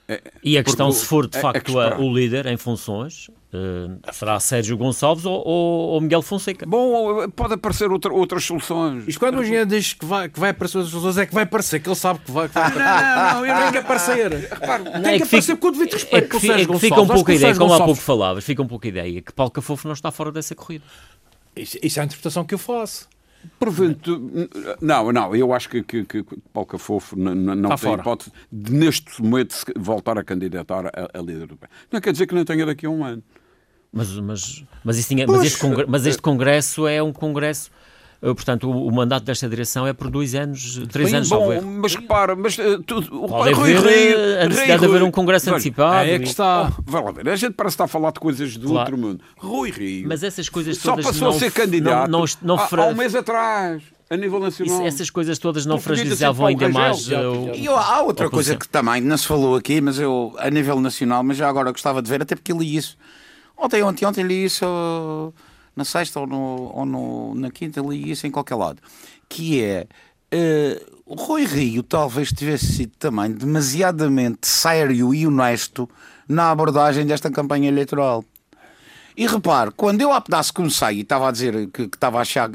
[0.09, 0.33] Eleições.
[0.43, 3.28] E a questão, se for de é- é facto que a- o líder em funções,
[3.53, 6.64] eh, será Sérgio Gonçalves ou, ou- ou Miguel Fonseca.
[6.66, 9.05] Bom, pode aparecer outra- outras soluções.
[9.07, 11.45] Isto quando o engenheiro diz que vai, que vai aparecer as pessoas, é que vai
[11.45, 12.85] aparecer, que ele sabe que vai, que vai aparecer.
[13.16, 14.33] Não, não, ele tem que aparecer.
[14.53, 16.62] Repare, tem é que, que aparecer com o devido É respeito que, pelo fi- Sérgio
[16.62, 16.89] é que Gonçalves.
[16.89, 19.22] fica um pouco que a ideia, como há pouco falavas, fica um pouco a ideia
[19.22, 20.85] que Paulo Cafofo não está fora dessa corrida.
[21.55, 23.07] Isso, isso é a interpretação que eu faço.
[23.59, 24.49] Porventura,
[24.80, 28.01] não, não, eu acho que, que, que Paulo Cafofo não Está tem fora.
[28.01, 31.68] hipótese de, neste momento, voltar a candidatar a, a líder do PS.
[31.90, 33.22] Não quer dizer que não tenha daqui a um ano.
[33.93, 37.70] Mas, mas, mas, tinha- mas este congre- mas este Congresso é um Congresso.
[38.23, 41.61] Eh, Portanto, o, o mandato desta direção é por dois anos, três Bem, anos, bom,
[41.61, 45.03] mas repara, mas uh, tudo, o Pode Rui haver eh, a necessidade Rui de haver
[45.03, 46.09] um Congresso Veja, antecipado.
[46.09, 46.73] É que e- está.
[46.79, 48.79] Oh, vai lá ver, a gente parece estar a falar de coisas do Claro.
[48.93, 49.25] outro mundo.
[49.37, 52.55] Rui Rio Mas essas coisas só todas passou não, a ser candidato não, não, não
[52.55, 54.77] há, fra- há um mês atrás, a nível nacional.
[54.79, 58.55] isso- essas coisas todas não ter fragilizavam ainda mais eh, o- E há outra coisa
[58.57, 62.01] que também não se falou aqui, mas eu, a nível nacional, mas já agora gostava
[62.01, 62.97] de ver, até porque li isso.
[63.57, 65.33] Ontem, ontem, ontem li isso uh,
[65.75, 68.81] na sexta ou, no, ou no- na quinta, li isso em qualquer lado.
[69.29, 69.87] Que é
[70.35, 75.89] uh, o Rui Rio talvez tivesse sido também demasiadamente sério e honesto
[76.29, 78.25] na abordagem desta campanha eleitoral.
[79.16, 82.23] E repare, quando eu a pedaço comecei e estava a dizer que, que estava a
[82.23, 82.51] achar.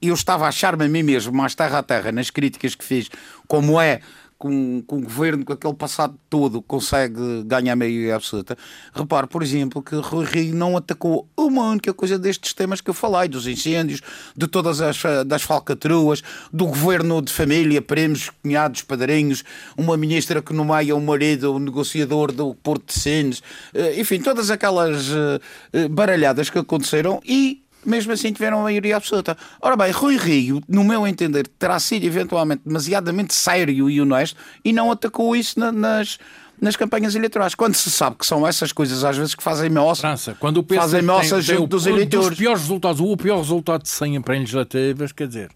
[0.00, 3.08] Eu estava a achar-me a mim mesmo mais terra a terra nas críticas que fiz,
[3.48, 4.00] como é
[4.38, 8.56] com, com o governo, com aquele passado todo, consegue ganhar maioria absoluta.
[8.94, 12.94] Repare, por exemplo, que Rui Rio não atacou uma única coisa destes temas que eu
[12.94, 14.00] falei, dos incêndios,
[14.36, 16.22] de todas as das falcatruas,
[16.52, 19.44] do governo de família, primos, cunhados, padrinhos,
[19.76, 24.50] uma ministra que nomeia o marido, o negociador do Porto de Sines, eh, enfim, todas
[24.50, 25.40] aquelas eh,
[25.72, 29.36] eh, baralhadas que aconteceram e mesmo assim tiveram a maioria absoluta.
[29.60, 34.72] Ora bem, Rui Rio, no meu entender, terá sido eventualmente demasiadamente sério e honesto e
[34.72, 36.18] não atacou isso na, nas,
[36.60, 37.54] nas campanhas eleitorais.
[37.54, 40.74] Quando se sabe que são essas coisas às vezes que fazem moça, França, quando o
[40.74, 42.28] fazem moça junto dos eleitores.
[42.28, 45.50] Dos piores resultados, o pior resultado de 100 em legislativas, quer dizer,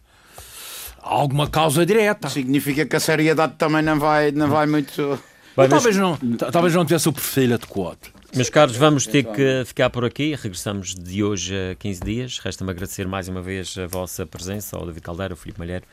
[1.02, 2.28] há alguma causa direta.
[2.28, 5.18] Significa que a seriedade também não vai, não vai muito...
[5.56, 6.16] Bem, talvez, não,
[6.52, 8.17] talvez não tivesse o perfil adequado.
[8.34, 10.34] Meus caros, vamos ter que ficar por aqui.
[10.34, 12.38] Regressamos de hoje a 15 dias.
[12.38, 15.84] Resta-me agradecer mais uma vez a vossa presença, ao David Caldeira, ao Filipe Malheiro,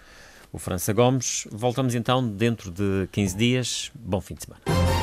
[0.52, 1.48] o França Gomes.
[1.52, 3.92] Voltamos então dentro de 15 dias.
[3.96, 4.95] Bom fim de semana.